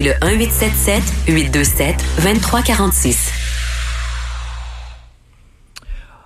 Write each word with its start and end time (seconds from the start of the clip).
Le 0.00 0.12
1877 0.22 1.02
827 1.26 1.96
2346. 2.22 3.47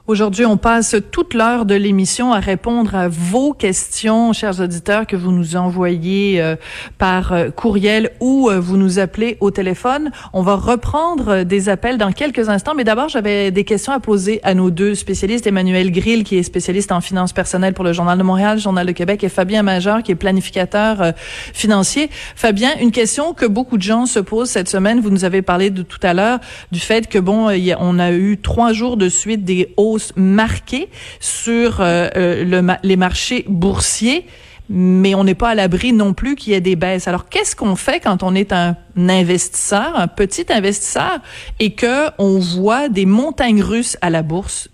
Aujourd'hui, 0.09 0.45
on 0.45 0.57
passe 0.57 0.97
toute 1.13 1.33
l'heure 1.33 1.65
de 1.65 1.77
l'émission 1.77 2.33
à 2.33 2.41
répondre 2.41 2.97
à 2.97 3.07
vos 3.07 3.53
questions, 3.53 4.33
chers 4.33 4.61
auditeurs, 4.61 5.07
que 5.07 5.15
vous 5.15 5.31
nous 5.31 5.55
envoyez 5.55 6.43
euh, 6.43 6.57
par 6.99 7.33
euh, 7.33 7.51
courriel 7.51 8.11
ou 8.19 8.51
euh, 8.51 8.59
vous 8.59 8.77
nous 8.77 8.99
appelez 8.99 9.37
au 9.39 9.53
téléphone. 9.53 10.11
On 10.33 10.43
va 10.43 10.57
reprendre 10.57 11.45
des 11.45 11.69
appels 11.69 11.99
dans 11.99 12.11
quelques 12.11 12.49
instants, 12.49 12.75
mais 12.75 12.83
d'abord, 12.83 13.11
j'avais 13.11 13.53
des 13.53 13.63
questions 13.63 13.93
à 13.93 14.01
poser 14.01 14.41
à 14.43 14.55
nos 14.55 14.73
deux 14.73 14.97
spécialistes, 14.97 15.47
Emmanuel 15.47 15.93
Grill, 15.93 16.25
qui 16.25 16.37
est 16.37 16.43
spécialiste 16.43 16.91
en 16.91 17.01
finances 17.01 17.33
personnelles 17.33 17.73
pour 17.73 17.85
le 17.85 17.93
Journal 17.93 18.19
de 18.19 18.25
Montréal, 18.25 18.59
Journal 18.59 18.85
de 18.85 18.93
Québec, 18.93 19.23
et 19.23 19.29
Fabien 19.29 19.63
Major, 19.63 20.03
qui 20.03 20.11
est 20.11 20.17
planificateur 20.17 21.13
financier. 21.55 22.11
Fabien, 22.35 22.71
une 22.81 22.91
question 22.91 23.35
que 23.35 23.47
beaucoup 23.47 23.77
de 23.77 23.83
gens 23.83 24.07
se 24.07 24.19
posent 24.19 24.51
cette 24.51 24.69
semaine, 24.69 24.99
vous 24.99 25.11
nous 25.11 25.25
avez 25.25 25.43
parlé 25.43 25.71
de 25.71 25.83
tout 25.83 26.01
à 26.03 26.13
l'heure, 26.13 26.41
du 26.73 26.81
fait 26.81 27.07
que, 27.07 27.21
bon, 27.21 27.51
on 27.79 27.99
a 28.01 28.11
eu 28.11 28.37
trois 28.39 28.73
jours 28.73 28.97
de 28.97 29.09
suite 29.09 29.45
des 29.45 29.73
hauts 29.77 29.92
marquée 30.17 30.89
sur 31.21 31.81
euh, 31.81 32.09
euh, 32.17 32.75
les 32.83 32.97
marchés 32.97 33.45
boursiers 33.49 34.27
mais 34.75 35.15
on 35.15 35.25
n'est 35.25 35.35
pas 35.35 35.51
à 35.51 35.55
l'abri 35.55 35.93
non 35.93 36.15
plus 36.15 36.35
qu'il 36.35 36.55
y 36.55 36.57
ait 36.57 36.61
des 36.63 36.77
baisses. 36.77 37.07
Alors, 37.07 37.29
qu'est-ce 37.29 37.55
qu'on 37.55 37.77
fait 37.77 38.01
quand 38.01 38.23
on 38.23 38.35
est 38.35 38.53
un 38.53 38.77
investisseur, 38.97 39.95
un 39.97 40.09
petit 40.09 40.47
investisseur, 40.51 41.19
et 41.59 41.75
que 41.75 42.09
on 42.19 42.39
voit 42.39 42.89
des 42.89 43.05
montagnes 43.05 43.63
russes 43.63 43.99
à 44.01 44.09
la 44.09 44.23
bourse? 44.23 44.71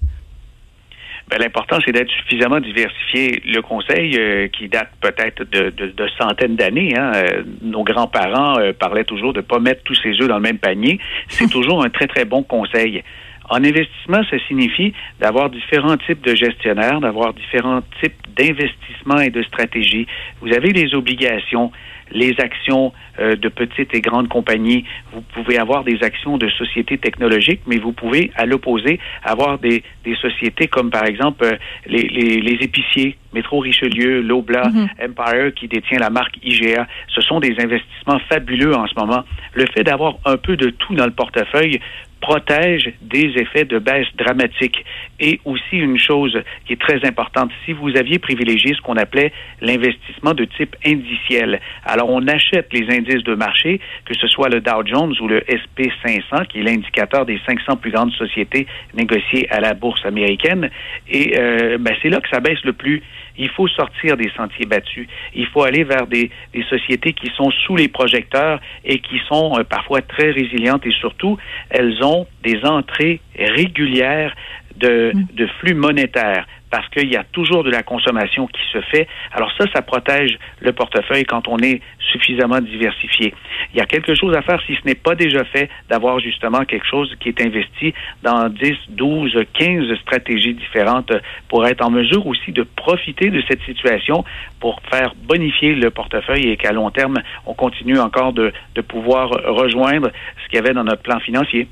Ben, 1.29 1.39
l'important, 1.41 1.79
c'est 1.85 1.93
d'être 1.93 2.11
suffisamment 2.11 2.61
diversifié. 2.61 3.43
Le 3.45 3.61
conseil, 3.61 4.17
euh, 4.17 4.49
qui 4.49 4.69
date 4.69 4.89
peut-être 5.01 5.43
de, 5.51 6.09
centaines 6.17 6.57
d'années, 6.57 6.97
hein, 6.97 7.13
nos 7.61 7.83
grands-parents 7.83 8.57
parlaient 8.79 9.05
toujours 9.05 9.33
de 9.33 9.41
ne 9.41 9.45
pas 9.45 9.59
mettre 9.59 9.83
tous 9.83 9.95
ses 9.97 10.11
œufs 10.21 10.29
dans 10.29 10.37
le 10.37 10.43
même 10.43 10.59
panier. 10.59 11.01
C'est 11.29 11.51
toujours 11.51 11.85
un 11.85 11.91
très, 11.91 12.07
très 12.07 12.25
bon 12.25 12.43
conseil. 12.43 13.03
En 13.49 13.65
investissement, 13.65 14.23
ça 14.31 14.37
signifie 14.47 14.93
d'avoir 15.21 15.51
différents 15.51 15.97
types 15.97 16.23
de 16.23 16.35
gestionnaires, 16.35 17.01
d'avoir 17.01 17.33
différents 17.33 17.83
types 18.03 18.15
d'investissements 18.37 19.21
et 19.21 19.31
de 19.31 19.43
stratégies. 19.43 20.07
Vous 20.41 20.53
avez 20.53 20.73
les 20.73 20.95
obligations, 20.95 21.73
les 22.13 22.35
actions 22.39 22.93
euh, 23.19 23.37
de 23.37 23.49
petites 23.49 23.95
et 23.95 24.01
grandes 24.01 24.29
compagnies. 24.29 24.85
Vous 25.13 25.23
pouvez 25.23 25.59
avoir 25.59 25.85
des 25.85 26.03
actions 26.03 26.39
de 26.39 26.49
sociétés 26.51 26.99
technologiques, 26.99 27.63
mais 27.67 27.79
vous 27.79 27.93
pouvez, 27.93 28.31
à 28.35 28.47
l'opposé, 28.47 29.01
avoir 29.25 29.59
des, 29.59 29.83
des, 30.05 30.15
sociétés 30.17 30.69
comme, 30.69 30.91
par 30.91 31.05
exemple, 31.05 31.45
euh, 31.45 31.57
les, 31.87 32.03
les, 32.03 32.41
les, 32.41 32.65
épiciers, 32.65 33.17
Métro 33.33 33.59
Richelieu, 33.61 34.21
Lobla, 34.21 34.69
mhm. 34.69 34.89
Empire, 35.03 35.53
qui 35.55 35.69
détient 35.69 35.99
la 35.99 36.11
marque 36.11 36.37
IGA. 36.43 36.87
Ce 37.09 37.21
sont 37.21 37.41
des 37.41 37.55
investissements 37.59 38.21
fabuleux 38.29 38.75
en 38.75 38.87
ce 38.87 38.95
moment. 38.95 39.25
Le 39.55 39.67
fait 39.67 39.85
d'avoir 39.85 40.15
un 40.25 40.37
peu 40.37 40.57
de 40.57 40.71
tout 40.71 40.95
dans 40.95 41.07
le 41.07 41.13
portefeuille 41.13 41.81
protège 42.21 42.93
des 43.01 43.33
effets 43.37 43.65
de 43.65 43.79
baisse 43.79 44.07
dramatique. 44.17 44.85
Et 45.21 45.41
aussi 45.45 45.77
une 45.77 45.99
chose 45.99 46.39
qui 46.67 46.75
est 46.75 46.81
très 46.81 47.07
importante, 47.07 47.51
si 47.65 47.73
vous 47.73 47.97
aviez 47.97 48.19
privilégié 48.19 48.75
ce 48.75 48.81
qu'on 48.83 48.97
appelait 48.97 49.33
l'investissement 49.61 50.35
de 50.35 50.45
type 50.45 50.77
indiciel, 50.87 51.61
alors 51.85 52.11
on 52.11 52.27
achète 52.29 52.73
les 52.73 52.95
indices 52.95 53.25
de 53.25 53.35
marché, 53.35 53.81
que 54.05 54.15
ce 54.15 54.27
soit 54.29 54.49
le 54.49 54.61
Dow 54.61 54.85
Jones 54.85 55.15
ou 55.21 55.29
le 55.29 55.43
SP 55.49 55.91
500, 56.05 56.45
qui 56.49 56.61
est 56.61 56.63
l'indicateur 56.63 57.27
des 57.27 57.41
500 57.47 57.77
plus 57.77 57.91
grandes 57.91 58.13
sociétés 58.13 58.67
négociées 58.95 59.51
à 59.51 59.61
la 59.61 59.75
bourse 59.75 60.05
américaine, 60.05 60.71
et 61.09 61.39
euh, 61.39 61.79
ben, 61.79 61.95
c'est 62.03 62.11
là 62.11 62.21
que 62.21 62.29
ça 62.29 62.41
baisse 62.41 62.63
le 62.65 62.73
plus. 62.73 63.03
Il 63.39 63.49
faut 63.51 63.69
sortir 63.69 64.17
des 64.17 64.31
sentiers 64.37 64.67
battus. 64.67 65.09
Il 65.35 65.47
faut 65.47 65.63
aller 65.63 65.85
vers 65.85 66.07
des, 66.07 66.31
sociétés 66.69 67.13
qui 67.13 67.31
sont 67.37 67.51
sous 67.51 67.77
les 67.77 67.89
projecteurs 67.89 68.61
et 68.85 68.99
qui 68.99 69.21
sont 69.29 69.59
euh, 69.59 69.65
parfois 69.65 70.03
très 70.03 70.31
résilientes 70.31 70.85
et 70.87 70.93
surtout, 70.93 71.39
elles 71.71 72.03
ont 72.03 72.27
des 72.43 72.65
entrées 72.65 73.21
régulières 73.39 74.35
de, 74.79 75.13
mm. 75.15 75.27
de 75.35 75.47
flux 75.61 75.75
monétaires 75.75 76.47
parce 76.71 76.89
qu'il 76.89 77.11
y 77.11 77.17
a 77.17 77.25
toujours 77.25 77.65
de 77.65 77.71
la 77.71 77.83
consommation 77.83 78.47
qui 78.47 78.61
se 78.73 78.81
fait. 78.81 79.09
Alors 79.33 79.51
ça, 79.57 79.65
ça 79.75 79.83
protège 79.83 80.39
le 80.61 80.73
portefeuille 80.73 81.25
quand 81.25 81.49
on 81.49 81.59
est 81.59 81.81
suffisamment 82.13 82.61
diversifié. 82.61 83.35
Il 83.73 83.79
y 83.79 83.81
a 83.81 83.87
quelque 83.87 84.15
chose 84.15 84.35
à 84.37 84.43
faire 84.43 84.61
si 84.67 84.75
ce 84.75 84.87
n'est 84.87 84.95
pas 84.95 85.15
déjà 85.15 85.45
fait, 85.45 85.69
d'avoir 85.89 86.21
justement 86.21 86.65
quelque 86.65 86.87
chose 86.87 87.15
qui 87.21 87.29
est 87.29 87.41
investi 87.41 87.95
dans 88.23 88.49
10, 88.49 88.73
12, 88.91 89.39
15 89.53 89.95
stratégies 90.01 90.55
différentes 90.55 91.13
pour 91.49 91.67
être 91.67 91.85
en 91.85 91.91
mesure 91.91 92.27
aussi 92.27 92.53
de 92.53 92.63
profiter 92.63 93.31
de 93.31 93.43
cette 93.49 93.63
situation 93.63 94.25
pour 94.61 94.81
faire 94.91 95.15
bonifier 95.17 95.75
le 95.75 95.91
portefeuille 95.91 96.49
et 96.51 96.57
qu'à 96.57 96.73
long 96.73 96.91
terme, 96.91 97.19
on 97.47 97.55
continue 97.55 97.99
encore 97.99 98.33
de, 98.33 98.53
de 98.75 98.81
pouvoir 98.81 99.29
rejoindre 99.29 100.11
ce 100.43 100.49
qu'il 100.49 100.57
y 100.57 100.59
avait 100.59 100.75
dans 100.75 100.85
notre 100.85 101.03
plan 101.03 101.21
financier. 101.21 101.69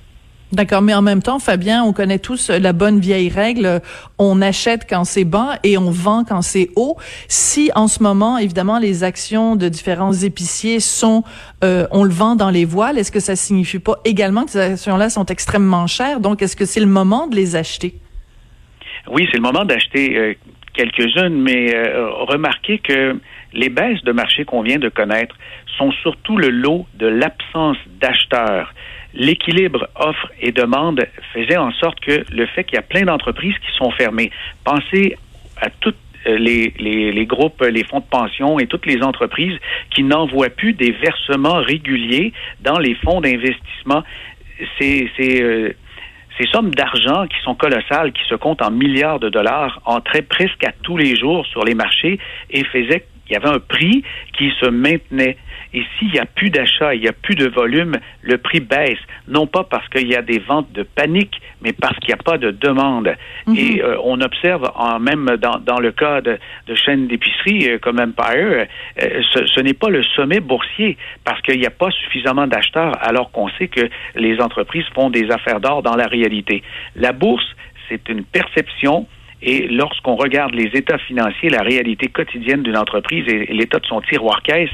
D'accord, 0.52 0.80
mais 0.80 0.94
en 0.94 1.02
même 1.02 1.22
temps, 1.22 1.40
Fabien, 1.40 1.82
on 1.82 1.92
connaît 1.92 2.20
tous 2.20 2.50
la 2.50 2.72
bonne 2.72 3.00
vieille 3.00 3.28
règle, 3.28 3.80
on 4.16 4.40
achète 4.40 4.86
quand 4.88 5.02
c'est 5.04 5.24
bas 5.24 5.58
et 5.64 5.76
on 5.76 5.90
vend 5.90 6.22
quand 6.22 6.40
c'est 6.40 6.70
haut. 6.76 6.96
Si 7.26 7.72
en 7.74 7.88
ce 7.88 8.00
moment, 8.00 8.38
évidemment, 8.38 8.78
les 8.78 9.02
actions 9.02 9.56
de 9.56 9.68
différents 9.68 10.12
épiciers 10.12 10.78
sont, 10.78 11.24
euh, 11.64 11.88
on 11.90 12.04
le 12.04 12.12
vend 12.12 12.36
dans 12.36 12.50
les 12.50 12.64
voiles, 12.64 12.96
est-ce 12.96 13.10
que 13.10 13.18
ça 13.18 13.34
signifie 13.34 13.80
pas 13.80 13.96
également 14.04 14.44
que 14.44 14.52
ces 14.52 14.60
actions-là 14.60 15.10
sont 15.10 15.26
extrêmement 15.26 15.88
chères? 15.88 16.20
Donc, 16.20 16.40
est-ce 16.42 16.54
que 16.54 16.64
c'est 16.64 16.80
le 16.80 16.86
moment 16.86 17.26
de 17.26 17.34
les 17.34 17.56
acheter? 17.56 17.96
Oui, 19.08 19.26
c'est 19.32 19.38
le 19.38 19.42
moment 19.42 19.64
d'acheter 19.64 20.16
euh, 20.16 20.34
quelques-unes, 20.74 21.42
mais 21.42 21.74
euh, 21.74 22.08
remarquez 22.28 22.78
que 22.78 23.18
les 23.52 23.68
baisses 23.68 24.02
de 24.04 24.12
marché 24.12 24.44
qu'on 24.44 24.62
vient 24.62 24.78
de 24.78 24.90
connaître 24.90 25.34
sont 25.76 25.90
surtout 26.02 26.38
le 26.38 26.50
lot 26.50 26.86
de 26.94 27.06
l'absence 27.06 27.78
d'acheteurs 28.00 28.72
l'équilibre 29.16 29.88
offre 29.96 30.30
et 30.40 30.52
demande 30.52 31.06
faisait 31.32 31.56
en 31.56 31.72
sorte 31.72 31.98
que 32.00 32.24
le 32.30 32.46
fait 32.46 32.64
qu'il 32.64 32.76
y 32.76 32.78
a 32.78 32.82
plein 32.82 33.02
d'entreprises 33.02 33.54
qui 33.54 33.76
sont 33.76 33.90
fermées, 33.90 34.30
pensez 34.64 35.16
à 35.60 35.70
toutes 35.70 35.96
euh, 36.26 36.36
les, 36.38 36.72
les, 36.78 37.26
groupes, 37.26 37.62
les 37.62 37.84
fonds 37.84 38.00
de 38.00 38.04
pension 38.04 38.58
et 38.58 38.66
toutes 38.66 38.86
les 38.86 39.02
entreprises 39.02 39.58
qui 39.90 40.02
n'envoient 40.02 40.50
plus 40.50 40.74
des 40.74 40.92
versements 40.92 41.62
réguliers 41.62 42.32
dans 42.60 42.78
les 42.78 42.94
fonds 42.96 43.20
d'investissement. 43.20 44.02
C'est, 44.78 45.08
euh, 45.20 45.72
ces 46.38 46.46
sommes 46.48 46.74
d'argent 46.74 47.26
qui 47.26 47.36
sont 47.42 47.54
colossales, 47.54 48.12
qui 48.12 48.22
se 48.28 48.34
comptent 48.34 48.62
en 48.62 48.70
milliards 48.70 49.20
de 49.20 49.28
dollars, 49.28 49.80
entraient 49.84 50.22
presque 50.22 50.64
à 50.64 50.72
tous 50.82 50.96
les 50.96 51.16
jours 51.16 51.46
sur 51.46 51.64
les 51.64 51.74
marchés 51.74 52.18
et 52.50 52.64
faisaient 52.64 53.06
qu'il 53.26 53.34
y 53.34 53.36
avait 53.36 53.54
un 53.54 53.58
prix 53.58 54.02
qui 54.36 54.52
se 54.60 54.66
maintenait. 54.66 55.36
Et 55.74 55.82
s'il 55.98 56.10
n'y 56.10 56.18
a 56.18 56.24
plus 56.26 56.50
d'achat, 56.50 56.94
il 56.94 57.02
n'y 57.02 57.08
a 57.08 57.12
plus 57.12 57.34
de 57.34 57.48
volume, 57.48 57.96
le 58.22 58.38
prix 58.38 58.60
baisse. 58.60 58.98
Non 59.28 59.46
pas 59.46 59.64
parce 59.64 59.86
qu'il 59.88 60.08
y 60.08 60.14
a 60.14 60.22
des 60.22 60.38
ventes 60.38 60.72
de 60.72 60.82
panique, 60.82 61.40
mais 61.60 61.72
parce 61.72 61.98
qu'il 61.98 62.08
n'y 62.08 62.20
a 62.20 62.22
pas 62.22 62.38
de 62.38 62.50
demande. 62.50 63.14
Mhm. 63.46 63.56
Et 63.56 63.82
euh, 63.82 63.96
on 64.04 64.20
observe, 64.20 64.70
en, 64.74 64.98
même 65.00 65.36
dans, 65.40 65.58
dans 65.58 65.78
le 65.78 65.92
cas 65.92 66.20
de, 66.20 66.38
de 66.66 66.74
chaînes 66.74 67.08
d'épicerie 67.08 67.68
euh, 67.68 67.78
comme 67.78 68.00
Empire, 68.00 68.66
euh, 69.02 69.22
ce, 69.34 69.46
ce 69.46 69.60
n'est 69.60 69.74
pas 69.74 69.90
le 69.90 70.02
sommet 70.02 70.40
boursier 70.40 70.96
parce 71.24 71.40
qu'il 71.42 71.58
n'y 71.58 71.66
a 71.66 71.70
pas 71.70 71.90
suffisamment 71.90 72.46
d'acheteurs 72.46 72.94
alors 73.00 73.30
qu'on 73.30 73.48
sait 73.58 73.68
que 73.68 73.88
les 74.14 74.40
entreprises 74.40 74.86
font 74.94 75.10
des 75.10 75.30
affaires 75.30 75.60
d'or 75.60 75.82
dans 75.82 75.96
la 75.96 76.06
réalité. 76.06 76.62
La 76.94 77.12
bourse, 77.12 77.46
c'est 77.88 78.08
une 78.08 78.24
perception 78.24 79.06
et 79.42 79.68
lorsqu'on 79.68 80.16
regarde 80.16 80.54
les 80.54 80.70
états 80.74 80.98
financiers, 80.98 81.50
la 81.50 81.62
réalité 81.62 82.08
quotidienne 82.08 82.62
d'une 82.62 82.76
entreprise 82.76 83.24
et 83.28 83.52
l'état 83.52 83.78
de 83.78 83.86
son 83.86 84.00
tiroir 84.00 84.42
caisse, 84.42 84.70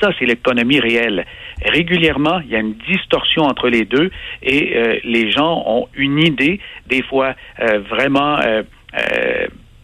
ça, 0.00 0.10
c'est 0.18 0.26
l'économie 0.26 0.80
réelle. 0.80 1.24
Régulièrement, 1.64 2.40
il 2.40 2.50
y 2.50 2.56
a 2.56 2.58
une 2.58 2.74
distorsion 2.74 3.42
entre 3.42 3.68
les 3.68 3.84
deux 3.84 4.10
et 4.42 4.76
euh, 4.76 4.98
les 5.04 5.30
gens 5.30 5.62
ont 5.66 5.88
une 5.94 6.18
idée, 6.18 6.60
des 6.86 7.02
fois 7.02 7.34
euh, 7.60 7.80
vraiment 7.80 8.38
euh, 8.40 8.62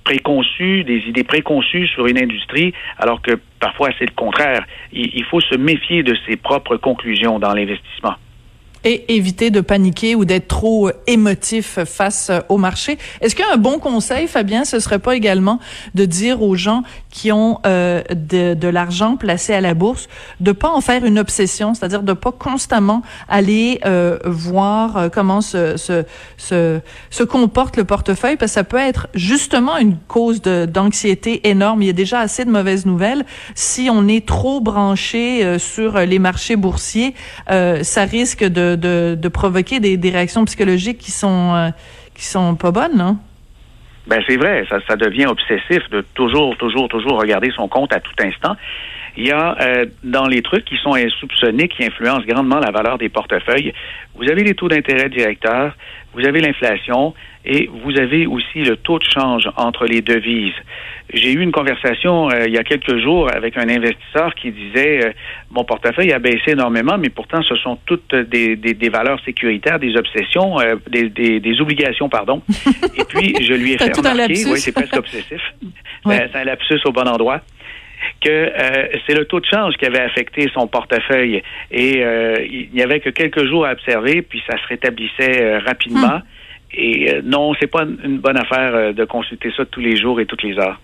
préconçue, 0.05 0.85
des 0.85 0.99
idées 1.09 1.25
préconçues 1.25 1.87
sur 1.87 2.07
une 2.07 2.19
industrie, 2.19 2.75
alors 2.99 3.23
que 3.23 3.33
parfois 3.61 3.91
c'est 3.99 4.07
le 4.07 4.15
contraire. 4.15 4.65
il 4.93 5.25
faut 5.25 5.41
se 5.41 5.57
méfier 5.57 6.03
de 6.03 6.17
ses 6.27 6.37
propres 6.37 6.77
conclusions 6.77 7.39
dans 7.39 7.55
l'investissement 7.55 8.17
et 8.85 9.15
éviter 9.15 9.51
de 9.51 9.61
paniquer 9.61 10.15
ou 10.15 10.25
d'être 10.25 10.49
trop 10.49 10.89
euh, 10.89 10.93
émotif 11.07 11.79
face 11.85 12.31
euh, 12.31 12.41
au 12.49 12.59
marché. 12.59 12.99
Est-ce 13.21 13.35
qu'un 13.35 13.57
bon 13.57 13.79
conseil, 13.79 14.27
Fabien, 14.27 14.65
ce 14.65 14.81
serait 14.81 14.99
pas 14.99 15.17
également 15.17 15.59
de 15.95 16.05
dire 16.05 16.43
aux 16.43 16.55
gens 16.55 16.83
qui 17.13 17.31
ont 17.31 17.61
euh, 17.67 18.03
de, 18.11 18.55
de 18.55 18.69
l'argent 18.69 19.17
placé 19.17 19.53
à 19.53 19.61
la 19.61 19.75
bourse 19.75 20.09
de 20.41 20.51
pas 20.51 20.71
en 20.71 20.81
faire 20.81 21.05
une 21.05 21.19
obsession, 21.19 21.75
c'est-à-dire 21.75 22.03
de 22.03 22.15
pas 22.15 22.33
constamment 22.33 23.03
aller 23.29 23.81
euh, 23.85 24.19
voir 24.25 24.97
euh, 24.97 25.09
comment 25.11 25.43
se, 25.43 25.77
se, 25.77 26.05
se, 26.39 26.81
se, 27.11 27.23
comporte 27.23 27.77
le 27.77 27.85
portefeuille, 27.85 28.37
parce 28.37 28.53
que 28.53 28.55
ça 28.55 28.65
peut 28.65 28.79
être 28.79 29.09
justement 29.15 29.77
une 29.77 29.97
cause 30.09 30.41
d'anxiété 30.41 31.49
énorme. 31.49 31.83
Il 31.83 31.87
y 31.87 31.91
a 31.91 31.95
déjà 31.95 32.21
assez 32.21 32.45
de 32.45 32.51
mauvaises 32.51 32.87
nouvelles. 32.87 33.25
Si 33.55 33.89
on 33.91 34.09
est 34.09 34.27
trop 34.27 34.61
branché 34.61 35.59
sur 35.59 35.99
les 35.99 36.19
marchés 36.19 36.57
boursiers, 36.57 37.15
ça 37.49 38.05
risque 38.05 38.45
de 38.45 38.72
de, 38.77 39.29
provoquer 39.29 39.81
des, 39.81 40.11
réactions 40.11 40.45
psychologiques 40.45 40.99
qui 40.99 41.11
sont 41.11 41.55
euh, 41.55 41.71
qui 42.15 42.25
sont 42.25 42.55
pas 42.57 42.71
bonnes, 42.71 42.97
non? 42.97 43.19
Ben 44.07 44.21
c'est 44.27 44.37
vrai, 44.37 44.65
ça, 44.69 44.79
ça 44.89 44.97
devient 44.97 45.27
obsessif 45.27 45.89
de 45.91 46.05
toujours, 46.15 46.57
toujours, 46.57 46.89
toujours 46.89 47.21
regarder 47.21 47.51
son 47.55 47.69
compte 47.69 47.93
à 47.93 48.01
tout 48.01 48.15
instant. 48.21 48.57
Il 49.17 49.27
y 49.27 49.31
a 49.31 49.57
euh, 49.61 49.87
dans 50.03 50.27
les 50.27 50.43
trucs 50.43 50.65
qui 50.65 50.77
sont 50.77 50.95
insoupçonnés, 50.95 51.69
qui 51.69 51.85
influencent 51.85 52.25
grandement 52.27 52.59
la 52.59 52.71
valeur 52.71 52.99
des 52.99 53.09
portefeuilles, 53.09 53.73
vous 54.15 54.31
avez 54.31 54.43
les 54.43 54.55
taux 54.55 54.69
d'intérêt 54.69 55.09
directeurs, 55.09 55.75
vous 56.15 56.27
avez 56.27 56.41
l'inflation 56.41 57.15
et 57.45 57.69
vous 57.85 57.99
avez 57.99 58.27
aussi 58.27 58.61
le 58.61 58.77
taux 58.77 58.99
de 58.99 59.05
change 59.05 59.49
entre 59.57 59.87
les 59.87 60.01
devises. 60.01 60.55
J'ai 61.13 61.33
eu 61.33 61.41
une 61.41 61.53
conversation 61.53 62.31
euh, 62.31 62.47
il 62.47 62.55
y 62.55 62.59
a 62.59 62.63
quelques 62.63 62.99
jours 62.99 63.29
avec 63.35 63.57
un 63.57 63.69
investisseur 63.69 64.35
qui 64.35 64.53
disait 64.53 65.05
euh, 65.05 65.13
mon 65.51 65.65
portefeuille 65.65 66.13
a 66.13 66.19
baissé 66.19 66.53
énormément, 66.53 66.97
mais 66.99 67.11
pourtant 67.11 67.43
ce 67.43 67.57
sont 67.57 67.79
toutes 67.87 68.15
des, 68.15 68.57
des, 68.57 68.89
valeurs 68.89 69.23
sécuritaires, 69.25 69.79
des 69.79 69.97
obsessions, 69.97 70.61
euh, 70.61 70.77
des, 70.89 71.41
des, 71.41 71.61
obligations, 71.61 72.09
pardon. 72.09 72.43
et 72.97 73.05
puis 73.05 73.35
je 73.43 73.55
lui 73.55 73.73
ai 73.73 73.79
fait 73.79 73.97
remarquer, 73.97 74.45
oui, 74.47 74.59
c'est 74.59 74.73
presque 74.73 74.97
obsessif, 74.97 75.43
c'est 76.07 76.37
un 76.37 76.45
lapsus 76.45 76.81
au 76.85 76.93
bon 76.93 77.09
endroit 77.09 77.41
que 78.21 78.53
c'est 79.07 79.15
le 79.15 79.25
taux 79.25 79.41
de 79.41 79.47
change 79.47 79.75
qui 79.75 79.87
avait 79.87 80.01
affecté 80.01 80.51
son 80.55 80.67
portefeuille 80.67 81.43
et 81.71 82.01
il 82.01 82.71
n'y 82.73 82.83
avait 82.83 83.01
que 83.01 83.11
quelques 83.11 83.45
jours 83.47 83.67
à 83.67 83.73
observer, 83.73 84.23
puis 84.23 84.43
ça 84.49 84.57
se 84.59 84.67
rétablissait 84.69 85.59
rapidement. 85.59 86.19
Hmm. 86.19 86.75
Et 86.75 87.21
non, 87.23 87.53
c'est 87.61 87.67
pas 87.67 87.83
une 87.83 88.19
bonne 88.19 88.39
affaire 88.39 88.95
de 88.95 89.05
consulter 89.05 89.53
ça 89.57 89.65
tous 89.67 89.81
les 89.81 89.97
jours 89.97 90.21
et 90.21 90.27
toutes 90.27 90.43
les 90.43 90.59
heures. 90.59 90.81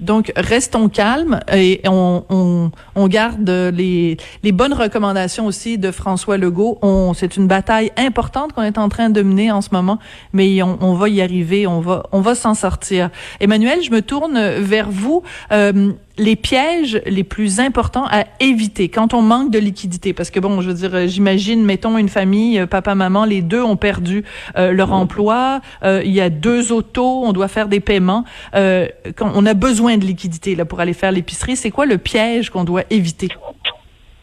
Donc, 0.00 0.32
restons 0.36 0.88
calmes 0.88 1.40
et 1.52 1.80
on, 1.86 2.24
on, 2.28 2.70
on 2.96 3.08
garde 3.08 3.48
les, 3.48 4.16
les, 4.42 4.52
bonnes 4.52 4.72
recommandations 4.72 5.46
aussi 5.46 5.78
de 5.78 5.92
François 5.92 6.36
Legault. 6.36 6.80
C'est 7.14 7.36
une 7.36 7.46
bataille 7.46 7.92
importante 7.96 8.52
qu'on 8.52 8.62
est 8.62 8.76
en 8.76 8.88
train 8.88 9.08
de 9.08 9.22
mener 9.22 9.52
en 9.52 9.60
ce 9.60 9.68
moment, 9.72 9.98
mais 10.32 10.62
on, 10.62 10.78
on 10.80 10.94
va 10.94 11.08
y 11.08 11.22
arriver, 11.22 11.66
on 11.66 11.80
va, 11.80 12.02
on 12.10 12.20
va 12.20 12.34
s'en 12.34 12.54
sortir. 12.54 13.10
Emmanuel, 13.40 13.82
je 13.82 13.90
me 13.92 14.02
tourne 14.02 14.38
vers 14.58 14.90
vous. 14.90 15.22
Euh, 15.52 15.92
les 16.16 16.36
pièges 16.36 17.00
les 17.06 17.24
plus 17.24 17.60
importants 17.60 18.06
à 18.10 18.24
éviter 18.40 18.88
quand 18.88 19.14
on 19.14 19.22
manque 19.22 19.50
de 19.50 19.58
liquidité. 19.58 20.12
Parce 20.12 20.30
que 20.30 20.40
bon 20.40 20.60
je 20.60 20.68
veux 20.68 20.74
dire 20.74 21.08
j'imagine 21.08 21.64
mettons 21.64 21.98
une 21.98 22.08
famille 22.08 22.58
euh, 22.58 22.66
papa 22.66 22.94
maman 22.94 23.24
les 23.24 23.42
deux 23.42 23.62
ont 23.62 23.76
perdu 23.76 24.24
euh, 24.56 24.72
leur 24.72 24.92
emploi 24.92 25.60
euh, 25.82 26.02
il 26.04 26.12
y 26.12 26.20
a 26.20 26.30
deux 26.30 26.72
autos 26.72 27.24
on 27.24 27.32
doit 27.32 27.48
faire 27.48 27.68
des 27.68 27.80
paiements. 27.80 28.24
Quand 28.54 29.32
on 29.34 29.46
a 29.46 29.54
besoin 29.54 29.96
de 29.96 30.04
liquidité 30.04 30.54
là 30.54 30.64
pour 30.64 30.80
aller 30.80 30.92
faire 30.92 31.12
l'épicerie 31.12 31.56
c'est 31.56 31.70
quoi 31.70 31.86
le 31.86 31.98
piège 31.98 32.50
qu'on 32.50 32.64
doit 32.64 32.84
éviter? 32.90 33.28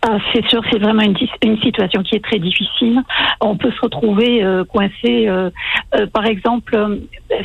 Ah, 0.04 0.18
c'est 0.34 0.44
sûr, 0.48 0.64
c'est 0.72 0.80
vraiment 0.80 1.04
une, 1.04 1.16
une, 1.44 1.62
situation 1.62 2.02
qui 2.02 2.16
est 2.16 2.24
très 2.24 2.40
difficile. 2.40 3.04
On 3.40 3.56
peut 3.56 3.72
se 3.72 3.82
retrouver 3.82 4.44
euh, 4.44 4.64
coincé. 4.66 5.28
Euh, 5.28 5.52
euh, 5.96 6.08
par 6.08 6.26
exemple, 6.26 6.76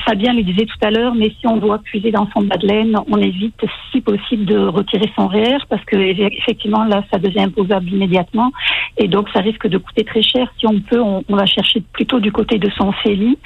Fabien 0.06 0.32
le 0.32 0.43
disait 0.43 0.64
tout 0.64 0.79
à 0.81 0.91
l'heure, 0.91 1.14
mais 1.14 1.35
si 1.38 1.47
on 1.47 1.58
doit 1.58 1.79
puiser 1.81 2.12
dans 2.12 2.26
son 2.35 2.41
Madeleine, 2.43 2.97
on 3.11 3.19
évite, 3.19 3.61
si 3.93 4.00
possible, 4.00 4.47
de 4.47 4.58
retirer 4.58 5.11
son 5.17 5.29
REER 5.29 5.58
parce 5.69 5.85
que 5.85 5.97
effectivement 5.97 6.85
là, 6.85 7.05
ça 7.12 7.19
devient 7.19 7.41
imposable 7.41 7.91
immédiatement 7.91 8.50
et 8.97 9.09
donc 9.09 9.29
ça 9.31 9.41
risque 9.41 9.67
de 9.67 9.79
coûter 9.79 10.05
très 10.05 10.23
cher. 10.23 10.53
Si 10.59 10.67
on 10.67 10.81
peut, 10.81 11.00
on, 11.00 11.23
va 11.29 11.47
chercher 11.47 11.83
plutôt 11.93 12.21
du 12.21 12.33
côté 12.33 12.59
de 12.59 12.71
son 12.71 12.93
CELI. 13.03 13.38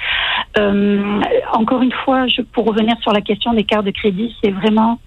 encore 1.53 1.81
une 1.81 1.91
fois, 1.91 2.25
pour 2.53 2.65
revenir 2.65 2.95
sur 3.01 3.11
la 3.11 3.21
question 3.21 3.53
des 3.53 3.63
cartes 3.63 3.85
de 3.85 3.91
crédit, 3.91 4.35
c'est 4.43 4.51
vraiment 4.51 4.99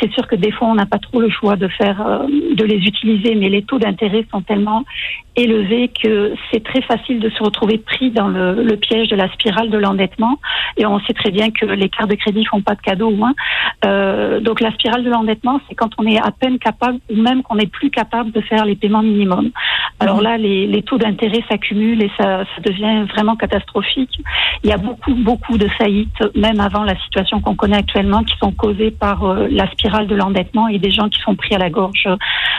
c'est 0.00 0.10
sûr 0.12 0.26
que 0.26 0.36
des 0.36 0.50
fois, 0.50 0.68
on 0.68 0.74
n'a 0.74 0.86
pas 0.86 0.98
trop 0.98 1.20
le 1.20 1.28
choix 1.28 1.56
de 1.56 1.68
faire, 1.68 2.00
euh, 2.06 2.26
de 2.54 2.64
les 2.64 2.76
utiliser, 2.76 3.34
mais 3.34 3.48
les 3.48 3.62
taux 3.62 3.78
d'intérêt 3.78 4.24
sont 4.30 4.40
tellement 4.40 4.84
élevés 5.36 5.88
que 5.88 6.34
c'est 6.50 6.64
très 6.64 6.80
facile 6.82 7.20
de 7.20 7.28
se 7.28 7.42
retrouver 7.42 7.78
pris 7.78 8.10
dans 8.10 8.28
le, 8.28 8.62
le 8.62 8.76
piège 8.76 9.08
de 9.08 9.16
la 9.16 9.30
spirale 9.32 9.70
de 9.70 9.78
l'endettement. 9.78 10.38
Et 10.76 10.86
on 10.86 10.98
sait 11.00 11.12
très 11.12 11.30
bien 11.30 11.50
que 11.50 11.66
les 11.66 11.88
cartes 11.88 12.10
de 12.10 12.14
crédit 12.14 12.44
font 12.46 12.62
pas 12.62 12.74
de 12.74 12.80
cadeaux. 12.80 13.14
Hein. 13.22 13.34
Euh, 13.84 14.40
donc 14.40 14.60
la 14.60 14.72
spirale 14.72 15.04
de 15.04 15.10
l'endettement, 15.10 15.60
c'est 15.68 15.74
quand 15.74 15.90
on 15.98 16.06
est 16.06 16.18
à 16.18 16.30
peine 16.30 16.58
capable, 16.58 16.98
ou 17.10 17.16
même 17.16 17.42
qu'on 17.42 17.56
n'est 17.56 17.66
plus 17.66 17.90
capable 17.90 18.32
de 18.32 18.40
faire 18.40 18.64
les 18.64 18.76
paiements 18.76 19.02
minimums. 19.02 19.50
Alors 20.00 20.22
là, 20.22 20.38
les, 20.38 20.82
taux 20.82 20.98
d'intérêt 20.98 21.44
s'accumulent 21.48 22.02
et 22.02 22.10
ça, 22.18 22.44
devient 22.64 23.04
vraiment 23.14 23.36
catastrophique. 23.36 24.20
Il 24.64 24.70
y 24.70 24.72
a 24.72 24.78
beaucoup, 24.78 25.14
beaucoup 25.14 25.58
de 25.58 25.68
faillites, 25.68 26.22
même 26.34 26.60
avant 26.60 26.84
la 26.84 26.98
situation 27.00 27.40
qu'on 27.40 27.54
connaît 27.54 27.76
actuellement, 27.76 28.24
qui 28.24 28.36
sont 28.38 28.52
causées 28.52 28.90
par 28.90 29.24
euh, 29.24 29.46
la 29.50 29.70
spirale 29.70 30.06
de 30.06 30.14
l'endettement 30.14 30.68
et 30.68 30.78
des 30.78 30.90
gens 30.90 31.08
qui 31.08 31.20
sont 31.20 31.34
pris 31.34 31.54
à 31.54 31.58
la 31.58 31.70
gorge 31.70 32.08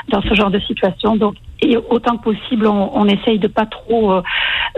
dans 0.09 0.21
ce 0.21 0.33
genre 0.35 0.51
de 0.51 0.59
situation. 0.59 1.15
Donc, 1.15 1.35
et 1.61 1.77
autant 1.77 2.17
que 2.17 2.23
possible, 2.23 2.67
on, 2.67 2.91
on 2.93 3.05
essaye 3.07 3.39
de 3.39 3.47
pas 3.47 3.65
trop 3.65 4.11
euh, 4.11 4.21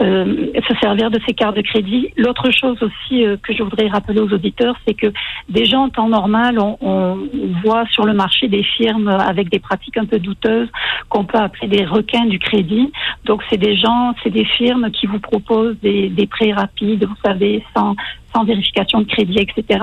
euh, 0.02 0.48
se 0.68 0.76
servir 0.82 1.10
de 1.12 1.20
ces 1.26 1.34
cartes 1.34 1.56
de 1.56 1.62
crédit. 1.62 2.14
L'autre 2.18 2.52
chose 2.52 2.78
aussi 2.82 3.26
euh, 3.26 3.38
que 3.42 3.54
je 3.54 3.64
voudrais 3.64 3.88
rappeler 3.88 4.20
aux 4.20 4.32
auditeurs, 4.34 4.76
c'est 4.86 4.94
que 4.94 5.08
des 5.50 5.66
gens 5.66 5.84
en 5.84 5.90
temps 5.90 6.10
normal, 6.10 6.60
on, 6.60 6.78
on, 6.82 7.18
voit 7.64 7.86
sur 7.88 8.06
le 8.06 8.14
marché 8.14 8.48
des 8.48 8.64
firmes 8.64 9.08
avec 9.08 9.50
des 9.50 9.60
pratiques 9.60 9.98
un 9.98 10.06
peu 10.06 10.20
douteuses 10.20 10.70
qu'on 11.10 11.26
peut 11.26 11.38
appeler 11.38 11.68
des 11.68 11.86
requins 11.86 12.26
du 12.26 12.40
crédit. 12.40 12.92
Donc 13.26 13.42
c'est 13.50 13.58
des 13.58 13.78
gens, 13.78 14.14
c'est 14.24 14.30
des 14.30 14.46
firmes 14.46 14.92
qui 14.92 15.08
vous 15.08 15.20
proposent 15.20 15.78
des, 15.82 16.10
des 16.10 16.28
prêts 16.28 16.52
rapides, 16.52 17.06
vous 17.06 17.16
savez, 17.24 17.64
sans 17.76 17.96
sans 18.34 18.44
vérification 18.44 19.02
de 19.02 19.06
crédit, 19.06 19.40
etc. 19.40 19.80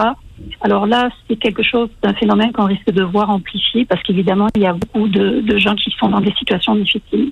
Alors 0.63 0.87
là, 0.87 1.11
c'est 1.29 1.37
quelque 1.37 1.63
chose 1.63 1.89
d'un 2.03 2.15
phénomène 2.15 2.53
qu'on 2.53 2.67
risque 2.67 2.91
de 2.91 3.03
voir 3.03 3.31
amplifié 3.31 3.85
parce 3.85 4.03
qu'évidemment, 4.03 4.49
il 4.55 4.63
y 4.63 4.67
a 4.67 4.73
beaucoup 4.73 5.09
de, 5.09 5.59
gens 5.59 5.75
qui 5.75 5.91
sont 5.99 6.09
dans 6.09 6.21
des 6.21 6.33
situations 6.39 6.75
difficiles. 6.75 7.31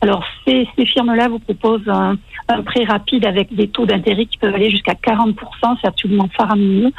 Alors, 0.00 0.24
ces, 0.46 0.68
ces 0.76 0.86
firmes-là 0.86 1.28
vous 1.28 1.38
proposent 1.38 1.88
un, 1.88 2.16
prêt 2.62 2.84
rapide 2.84 3.26
avec 3.26 3.54
des 3.54 3.68
taux 3.68 3.86
d'intérêt 3.86 4.26
qui 4.26 4.38
peuvent 4.38 4.54
aller 4.54 4.70
jusqu'à 4.70 4.94
40%. 4.94 5.34
C'est 5.80 5.86
absolument 5.86 6.28
faramineux. 6.36 6.92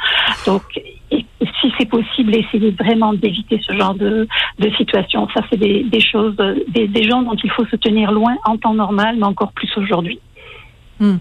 Donc, 0.46 0.62
si 1.10 1.72
c'est 1.78 1.88
possible, 1.88 2.34
essayez 2.36 2.70
vraiment 2.70 3.12
d'éviter 3.12 3.60
ce 3.66 3.76
genre 3.76 3.94
de, 3.94 4.26
de 4.58 4.70
situation. 4.76 5.28
Ça, 5.34 5.42
c'est 5.50 5.58
des, 5.58 6.00
choses, 6.00 6.36
des, 6.68 7.02
gens 7.02 7.22
dont 7.22 7.36
il 7.42 7.50
faut 7.50 7.66
se 7.66 7.76
tenir 7.76 8.12
loin 8.12 8.36
en 8.44 8.56
temps 8.56 8.74
normal, 8.74 9.16
mais 9.18 9.26
encore 9.26 9.52
plus 9.52 9.70
aujourd'hui. 9.76 10.20
Hmm. 10.98 11.16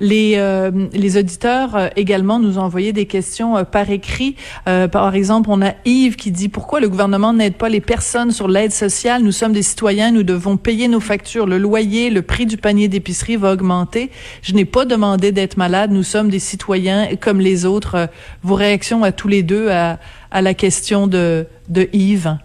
Les, 0.00 0.34
euh, 0.36 0.70
les 0.92 1.16
auditeurs 1.16 1.76
euh, 1.76 1.88
également 1.96 2.38
nous 2.38 2.58
ont 2.58 2.62
envoyé 2.62 2.92
des 2.92 3.06
questions 3.06 3.56
euh, 3.56 3.64
par 3.64 3.90
écrit. 3.90 4.36
par 4.64 5.14
exemple, 5.14 5.50
on 5.50 5.62
a 5.62 5.72
Yves 5.84 6.16
qui 6.16 6.30
dit 6.30 6.48
pourquoi 6.48 6.80
le 6.80 6.88
gouvernement 6.88 7.32
n'aide 7.32 7.54
pas 7.54 7.68
les 7.68 7.80
personnes 7.80 8.30
sur 8.30 8.48
l'aide 8.48 8.72
sociale? 8.72 9.22
Nous 9.22 9.32
sommes 9.32 9.52
des 9.52 9.62
citoyens, 9.62 10.10
nous 10.10 10.22
devons 10.22 10.56
payer 10.56 10.88
nos 10.88 11.00
factures. 11.00 11.46
Le 11.46 11.58
loyer, 11.58 12.10
le 12.10 12.22
prix 12.22 12.46
du 12.46 12.56
panier 12.56 12.88
d'épicerie 12.88 13.36
va 13.36 13.52
augmenter. 13.52 14.10
Je 14.42 14.52
n'ai 14.54 14.64
pas 14.64 14.84
demandé 14.84 15.32
d'être 15.32 15.56
malade. 15.56 15.90
Nous 15.90 16.02
sommes 16.02 16.30
des 16.30 16.38
citoyens 16.38 17.16
comme 17.20 17.40
les 17.40 17.64
autres. 17.64 18.08
Vos 18.42 18.54
réactions 18.54 19.02
à 19.02 19.12
tous 19.12 19.28
les 19.28 19.42
deux 19.42 19.68
à, 19.70 19.98
la 20.32 20.54
question 20.54 21.06
de 21.06 21.46
Yves? 21.92 22.36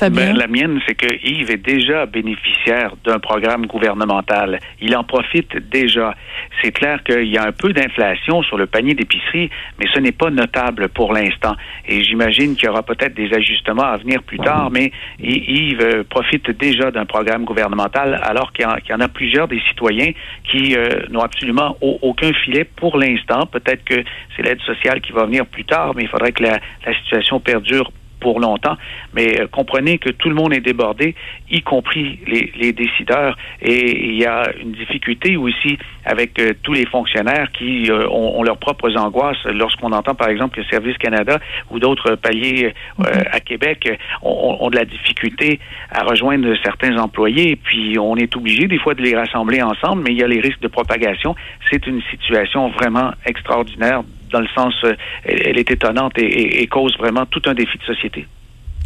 Ben, 0.00 0.36
la 0.36 0.48
mienne, 0.48 0.80
c'est 0.86 0.96
que 0.96 1.06
Yves 1.24 1.50
est 1.52 1.64
déjà 1.64 2.04
bénéficiaire 2.06 2.94
d'un 3.04 3.20
programme 3.20 3.66
gouvernemental. 3.66 4.58
Il 4.80 4.96
en 4.96 5.04
profite 5.04 5.56
déjà. 5.70 6.14
C'est 6.62 6.72
clair 6.72 7.02
qu'il 7.04 7.28
y 7.28 7.38
a 7.38 7.44
un 7.46 7.52
peu 7.52 7.72
d'inflation 7.72 8.42
sur 8.42 8.58
le 8.58 8.66
panier 8.66 8.94
d'épicerie, 8.94 9.50
mais 9.78 9.86
ce 9.94 10.00
n'est 10.00 10.12
pas 10.12 10.30
notable 10.30 10.88
pour 10.88 11.12
l'instant. 11.12 11.54
Et 11.86 12.02
j'imagine 12.02 12.56
qu'il 12.56 12.66
y 12.66 12.68
aura 12.68 12.82
peut-être 12.82 13.14
des 13.14 13.32
ajustements 13.32 13.84
à 13.84 13.96
venir 13.96 14.22
plus 14.24 14.38
tard, 14.38 14.70
mais 14.70 14.90
Yves 15.20 16.04
profite 16.10 16.50
déjà 16.50 16.90
d'un 16.90 17.06
programme 17.06 17.44
gouvernemental, 17.44 18.20
alors 18.22 18.52
qu'il 18.52 18.66
y, 18.66 18.92
en 18.92 19.00
a 19.00 19.08
plusieurs 19.08 19.46
des 19.46 19.60
citoyens 19.68 20.10
qui 20.50 20.76
euh, 20.76 20.88
n'ont 21.10 21.22
absolument 21.22 21.76
aucun 21.80 22.32
filet 22.44 22.64
pour 22.64 22.98
l'instant. 22.98 23.46
Peut-être 23.46 23.84
que 23.84 24.02
c'est 24.36 24.42
l'aide 24.42 24.60
sociale 24.62 25.00
qui 25.00 25.12
va 25.12 25.24
venir 25.24 25.46
plus 25.46 25.64
tard, 25.64 25.94
mais 25.94 26.02
il 26.02 26.08
faudrait 26.08 26.32
que 26.32 26.42
la 26.42 26.58
situation 27.02 27.38
perdure 27.38 27.90
pour 28.24 28.40
longtemps, 28.40 28.78
mais 29.12 29.38
euh, 29.38 29.46
comprenez 29.48 29.98
que 29.98 30.08
tout 30.08 30.30
le 30.30 30.34
monde 30.34 30.54
est 30.54 30.62
débordé, 30.62 31.14
y 31.50 31.60
compris 31.60 32.18
les, 32.26 32.72
décideurs, 32.72 33.36
et 33.60 34.06
il 34.08 34.16
y 34.18 34.24
a 34.24 34.50
une 34.58 34.72
difficulté 34.72 35.36
aussi 35.36 35.76
avec 36.06 36.40
euh, 36.40 36.54
tous 36.62 36.72
les 36.72 36.86
fonctionnaires 36.86 37.48
qui 37.52 37.90
euh, 37.90 38.08
ont, 38.08 38.42
leurs 38.42 38.56
propres 38.56 38.96
angoisses 38.96 39.44
lorsqu'on 39.44 39.92
entend 39.92 40.14
par 40.14 40.30
exemple 40.30 40.58
le 40.58 40.64
Service 40.64 40.96
Canada 40.96 41.38
ou 41.70 41.78
d'autres 41.78 42.14
paliers 42.14 42.72
mm-hmm. 42.98 43.28
à 43.30 43.40
Québec 43.40 43.90
ont, 44.22 44.56
ont, 44.60 44.70
de 44.70 44.76
la 44.76 44.86
difficulté 44.86 45.60
à 45.90 46.02
rejoindre 46.04 46.48
certains 46.62 46.96
employés, 46.96 47.50
et 47.50 47.56
puis 47.56 47.98
on 47.98 48.16
est 48.16 48.34
obligé 48.36 48.66
des 48.66 48.78
fois 48.78 48.94
de 48.94 49.02
les 49.02 49.14
rassembler 49.14 49.60
ensemble, 49.60 50.02
mais 50.04 50.12
il 50.14 50.18
y 50.18 50.22
a 50.22 50.28
les 50.28 50.40
risques 50.40 50.62
de 50.62 50.68
propagation. 50.68 51.34
C'est 51.70 51.86
une 51.86 52.00
situation 52.10 52.70
vraiment 52.70 53.10
extraordinaire 53.26 54.02
dans 54.30 54.40
le 54.40 54.48
sens, 54.54 54.74
euh, 54.84 54.94
elle, 55.24 55.58
est 55.58 55.70
étonnante 55.70 56.12
et, 56.16 56.66
cause 56.66 56.96
vraiment 56.98 57.26
tout 57.26 57.42
un 57.46 57.54
défi 57.54 57.78
de 57.78 57.84
société. 57.84 58.26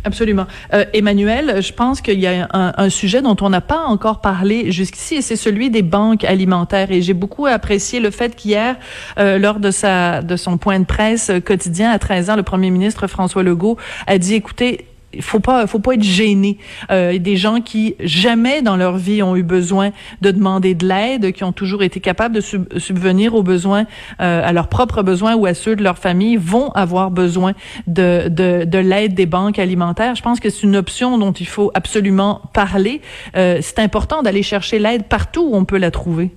Absolument. 0.05 0.47
Euh, 0.73 0.85
Emmanuel, 0.93 1.61
je 1.61 1.73
pense 1.73 2.01
qu'il 2.01 2.21
y 2.21 2.27
a 2.27 2.49
un, 2.53 2.89
sujet 2.89 3.21
dont 3.21 3.37
on 3.41 3.51
n'a 3.51 3.61
pas 3.61 3.81
encore 3.81 4.21
parlé 4.21 4.71
jusqu'ici, 4.71 5.17
et 5.17 5.23
c'est 5.23 5.37
celui 5.37 5.71
des 5.71 5.83
banques 5.83 6.25
alimentaires. 6.25 6.91
Et 6.91 7.03
j'ai 7.03 7.15
beaucoup 7.15 7.47
apprécié 7.47 7.99
le 7.99 8.11
fait 8.11 8.37
qu'hier, 8.37 8.77
euh, 9.19 9.39
lors 9.39 9.59
de 9.59 9.71
sa 9.71 10.23
de 10.23 10.37
son 10.37 10.57
point 10.57 10.79
de 10.79 10.85
presse 10.85 11.33
quotidien 11.45 11.91
à 11.91 11.99
13 11.99 12.31
ans, 12.31 12.37
le 12.37 12.45
premier 12.45 12.71
ministre 12.71 13.07
François 13.07 13.43
Legault 13.43 13.77
a 14.07 14.19
dit, 14.19 14.35
écoutez, 14.35 14.87
il 15.15 15.23
faut 15.23 15.41
pas 15.41 15.67
faut 15.67 15.79
pas 15.79 15.95
être 15.95 16.03
gêné. 16.03 16.59
Euh, 16.91 17.19
des 17.19 17.37
gens 17.37 17.61
qui 17.61 17.95
jamais 18.01 18.63
dans 18.63 18.77
leur 18.77 18.97
vie 18.97 19.23
ont 19.23 19.37
eu 19.37 19.43
besoin 19.43 19.91
de 20.21 20.31
demander 20.31 20.75
de 20.75 20.87
l'aide 20.87 21.33
qui 21.33 21.45
ont 21.45 21.53
toujours 21.53 21.83
été 21.83 22.01
capables 22.01 22.35
de 22.35 22.41
subvenir 22.41 23.35
aux 23.35 23.43
besoins 23.43 23.87
euh, 24.21 24.47
à 24.47 24.53
leurs 24.53 24.69
propres 24.69 25.03
besoins 25.03 25.35
ou 25.35 25.47
à 25.47 25.55
ceux 25.55 25.77
de 25.77 25.83
leur 25.83 25.99
famille 25.99 26.37
vont 26.37 26.71
avoir 26.73 27.11
besoin 27.11 27.55
de 27.87 28.29
de, 28.29 28.65
de 28.65 28.79
l'aide 28.79 29.15
des 29.15 29.27
banques 29.27 29.59
alimentaires. 29.59 30.15
Je 30.15 30.23
pense 30.23 30.41
que 30.41 30.51
c'est 30.51 30.63
une 30.63 30.77
option 30.77 31.19
dont 31.19 31.33
il 31.33 31.47
faut 31.47 31.71
absolument 31.75 32.43
parler. 32.53 33.01
Euh, 33.37 33.59
c'est 33.63 33.79
important 33.79 34.23
d'aller 34.23 34.43
chercher 34.43 34.79
l'aide 34.79 35.05
partout 35.05 35.49
où 35.51 35.57
on 35.57 35.65
peut 35.65 35.79
la 35.79 35.91
trouver 35.91 36.31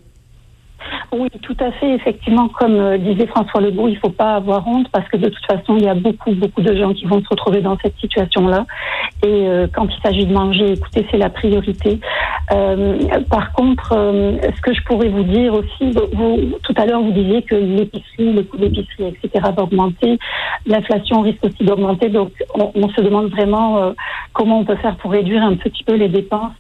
oui, 1.12 1.30
tout 1.42 1.58
à 1.60 1.72
fait. 1.74 1.94
Effectivement, 1.96 2.48
comme 2.48 2.76
euh, 2.76 2.98
disait 2.98 3.28
François 3.28 3.62
Legault, 3.62 3.88
il 3.88 3.96
ne 3.96 4.00
faut 4.00 4.10
pas 4.10 4.36
avoir 4.36 4.68
honte 4.68 4.88
parce 4.92 5.08
que 5.10 5.18
de 5.18 5.30
toute 5.30 5.46
façon, 5.46 5.76
il 5.78 5.84
y 5.84 5.90
a 5.90 5.94
beaucoup, 5.94 6.32
beaucoup 6.32 6.62
de 6.62 6.76
gens 6.76 6.94
qui 6.94 7.06
vont 7.06 7.22
se 7.22 7.28
retrouver 7.30 7.62
dans 7.62 7.78
cette 7.82 7.98
situation-là. 8.00 8.66
Et 9.24 9.48
euh, 9.48 9.68
quand 9.74 9.88
il 9.88 10.02
s'agit 10.02 10.26
de 10.26 10.34
manger, 10.34 10.74
écoutez, 10.74 11.06
c'est 11.12 11.18
la 11.18 11.30
priorité. 11.30 12.00
Euh, 12.52 12.98
par 13.30 13.52
contre, 13.54 13.90
ce 13.92 14.62
que 14.62 14.74
je 14.74 14.82
pourrais 14.84 15.10
vous 15.10 15.24
dire 15.24 15.54
aussi, 15.54 15.92
vous, 16.14 16.40
tout 16.64 16.74
à 16.78 16.86
l'heure, 16.86 17.02
vous 17.02 17.12
disiez 17.12 17.42
que 17.44 17.56
l'épicerie, 17.56 18.34
le 18.34 18.44
coût 18.44 18.58
d'épicerie, 18.58 19.06
etc., 19.24 19.52
va 19.56 19.64
augmenter. 19.64 20.18
L'inflation 20.66 21.22
risque 21.22 21.44
aussi 21.44 21.64
d'augmenter. 21.64 22.10
Donc, 22.10 22.32
on, 22.56 22.72
on, 22.76 22.90
se 22.90 23.02
demande 23.02 23.30
vraiment 23.30 23.94
comment 24.34 24.60
on 24.60 24.66
peut 24.66 24.76
faire 24.78 24.96
pour 24.98 25.12
réduire 25.12 25.44
un 25.44 25.56
petit 25.56 25.84
peu 25.84 25.96
les 25.96 26.10
dépenses. 26.10 26.54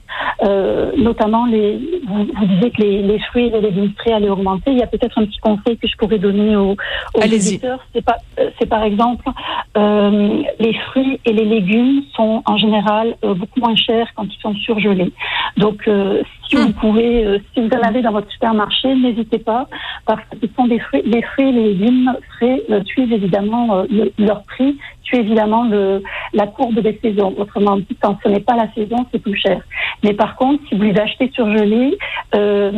notamment, 0.97 1.45
les, 1.45 1.79
vous, 2.07 2.25
vous 2.25 2.45
disiez 2.45 2.71
que 2.71 2.81
les, 2.81 3.01
les 3.01 3.19
fruits 3.19 3.47
et 3.47 3.49
les 3.49 3.61
légumes 3.61 3.91
frais 3.97 4.13
allaient 4.13 4.29
augmenter. 4.29 4.71
Il 4.71 4.79
y 4.79 4.83
a 4.83 4.87
peut-être 4.87 5.17
un 5.17 5.25
petit 5.25 5.39
conseil 5.39 5.77
que 5.77 5.87
je 5.87 5.95
pourrais 5.97 6.19
donner 6.19 6.55
aux, 6.55 6.75
aux 7.15 7.21
visiteurs. 7.21 7.79
C'est 7.93 8.03
c'est 8.59 8.67
par 8.67 8.83
exemple 8.83 9.23
euh, 9.77 10.43
les 10.59 10.73
fruits 10.73 11.19
et 11.25 11.33
les 11.33 11.45
légumes 11.45 12.03
sont 12.15 12.41
en 12.45 12.57
général 12.57 13.15
euh, 13.23 13.33
beaucoup 13.33 13.59
moins 13.59 13.75
chers 13.75 14.07
quand 14.15 14.25
ils 14.25 14.41
sont 14.41 14.53
surgelés. 14.55 15.13
Donc 15.57 15.80
euh, 15.87 16.21
si 16.47 16.55
vous 16.55 16.69
hmm. 16.69 16.73
pouvez, 16.73 17.25
euh, 17.25 17.39
si 17.53 17.61
vous 17.61 17.69
en 17.69 17.81
avez 17.81 18.01
dans 18.01 18.11
votre 18.11 18.31
supermarché, 18.31 18.93
n'hésitez 18.95 19.39
pas 19.39 19.67
parce 20.05 20.21
que 20.29 20.37
ce 20.41 20.53
sont 20.55 20.67
des 20.67 20.79
fruits, 20.79 21.01
les 21.05 21.21
fruits 21.21 21.49
et 21.49 21.51
les 21.51 21.73
légumes 21.73 22.11
frais 22.35 22.61
suivent 22.85 23.13
évidemment 23.13 23.85
leur 24.17 24.43
prix 24.43 24.77
suit 25.03 25.17
évidemment 25.17 25.65
le, 25.65 26.01
la 26.33 26.47
courbe 26.47 26.79
des 26.79 26.99
saisons. 27.01 27.33
Autrement 27.37 27.77
dit, 27.77 27.97
quand 28.01 28.17
ce 28.23 28.29
n'est 28.29 28.39
pas 28.39 28.55
la 28.55 28.71
saison, 28.73 29.05
c'est 29.11 29.19
plus 29.19 29.35
cher. 29.35 29.61
Mais 30.03 30.13
par 30.13 30.35
contre, 30.35 30.63
si 30.67 30.75
vous 30.75 30.83
les 30.83 30.97
achetez 30.97 31.29
surgelés, 31.33 31.97
euh, 32.35 32.71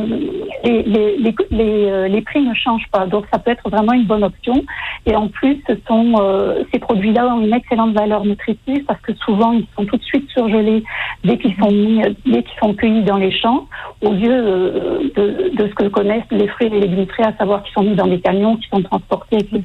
les, 0.63 0.83
les, 0.83 1.17
les, 1.17 1.35
les, 1.51 2.09
les 2.09 2.21
prix 2.21 2.41
ne 2.41 2.53
changent 2.53 2.89
pas. 2.91 3.05
Donc 3.05 3.25
ça 3.31 3.39
peut 3.39 3.51
être 3.51 3.69
vraiment 3.69 3.93
une 3.93 4.05
bonne 4.05 4.23
option. 4.23 4.63
Et 5.05 5.15
en 5.15 5.27
plus, 5.27 5.61
ce 5.67 5.73
sont, 5.87 6.13
euh, 6.19 6.63
ces 6.71 6.79
produits-là 6.79 7.35
ont 7.35 7.41
une 7.41 7.53
excellente 7.53 7.93
valeur 7.93 8.25
nutritive 8.25 8.83
parce 8.85 9.01
que 9.01 9.13
souvent, 9.15 9.51
ils 9.51 9.67
sont 9.75 9.85
tout 9.85 9.97
de 9.97 10.03
suite 10.03 10.29
surgelés 10.29 10.83
dès 11.23 11.37
qu'ils 11.37 11.55
sont 11.55 11.71
mis, 11.71 12.01
dès 12.25 12.43
qu'ils 12.43 12.59
sont 12.59 12.73
cueillis 12.83 13.03
dans 13.03 13.17
les 13.17 13.31
champs, 13.31 13.65
au 14.01 14.11
lieu 14.11 14.29
euh, 14.29 14.99
de, 15.15 15.55
de, 15.55 15.67
ce 15.69 15.73
que 15.75 15.87
connaissent 15.87 16.23
les 16.31 16.47
fruits 16.49 16.67
et 16.67 16.69
les 16.69 16.81
légumes 16.81 17.07
frais, 17.07 17.23
à 17.23 17.37
savoir 17.37 17.63
qu'ils 17.63 17.73
sont 17.73 17.83
mis 17.83 17.95
dans 17.95 18.07
des 18.07 18.19
camions, 18.19 18.57
qui 18.57 18.67
sont 18.67 18.81
transportés, 18.81 19.37
etc. 19.37 19.61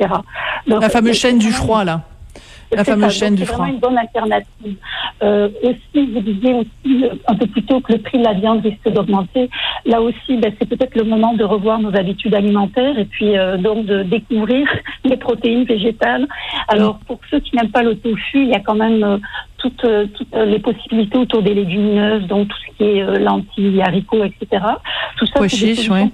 Donc, 0.68 0.80
la 0.80 0.88
fameuse 0.88 1.18
chaîne 1.18 1.38
du 1.38 1.50
froid, 1.50 1.84
là. 1.84 2.02
La 2.72 2.84
fameuse 2.84 3.12
chaîne 3.12 3.34
du 3.34 3.44
froid. 3.44 3.56
C'est 3.56 3.62
vraiment 3.62 3.74
une 3.74 3.80
bonne 3.80 3.98
alternative. 3.98 4.76
Euh, 5.22 5.48
aussi, 5.62 6.06
vous 6.12 6.20
disiez 6.20 6.54
aussi 6.54 7.04
euh, 7.04 7.14
un 7.26 7.34
peu 7.34 7.46
plus 7.46 7.62
tôt 7.64 7.80
que 7.80 7.92
le 7.92 7.98
prix 7.98 8.18
de 8.18 8.24
la 8.24 8.34
viande 8.34 8.62
risque 8.62 8.88
d'augmenter. 8.88 9.50
Là 9.86 10.00
aussi, 10.00 10.36
ben, 10.36 10.52
c'est 10.58 10.68
peut-être 10.68 10.94
le 10.94 11.04
moment 11.04 11.34
de 11.34 11.44
revoir 11.44 11.78
nos 11.78 11.94
habitudes 11.96 12.34
alimentaires 12.34 12.98
et 12.98 13.04
puis 13.04 13.36
euh, 13.36 13.56
donc 13.56 13.86
de 13.86 14.02
découvrir 14.02 14.68
les 15.04 15.16
protéines 15.16 15.64
végétales. 15.64 16.26
Alors, 16.68 16.98
pour 17.06 17.20
ceux 17.30 17.40
qui 17.40 17.56
n'aiment 17.56 17.70
pas 17.70 17.82
le 17.82 17.96
tofu, 17.96 18.42
il 18.42 18.48
y 18.48 18.54
a 18.54 18.60
quand 18.60 18.74
même 18.74 19.02
euh, 19.02 19.18
toutes, 19.58 19.84
euh, 19.84 20.06
toutes, 20.14 20.34
les 20.34 20.58
possibilités 20.58 21.18
autour 21.18 21.42
des 21.42 21.54
légumineuses, 21.54 22.26
donc 22.26 22.48
tout 22.48 22.56
ce 22.56 22.76
qui 22.76 22.84
est 22.84 23.02
euh, 23.02 23.18
lentilles, 23.18 23.82
haricots, 23.82 24.24
etc. 24.24 24.64
Tout 25.16 25.26
ça, 25.26 25.48
c'est 25.48 25.66
des 25.66 25.74
choses 25.74 26.08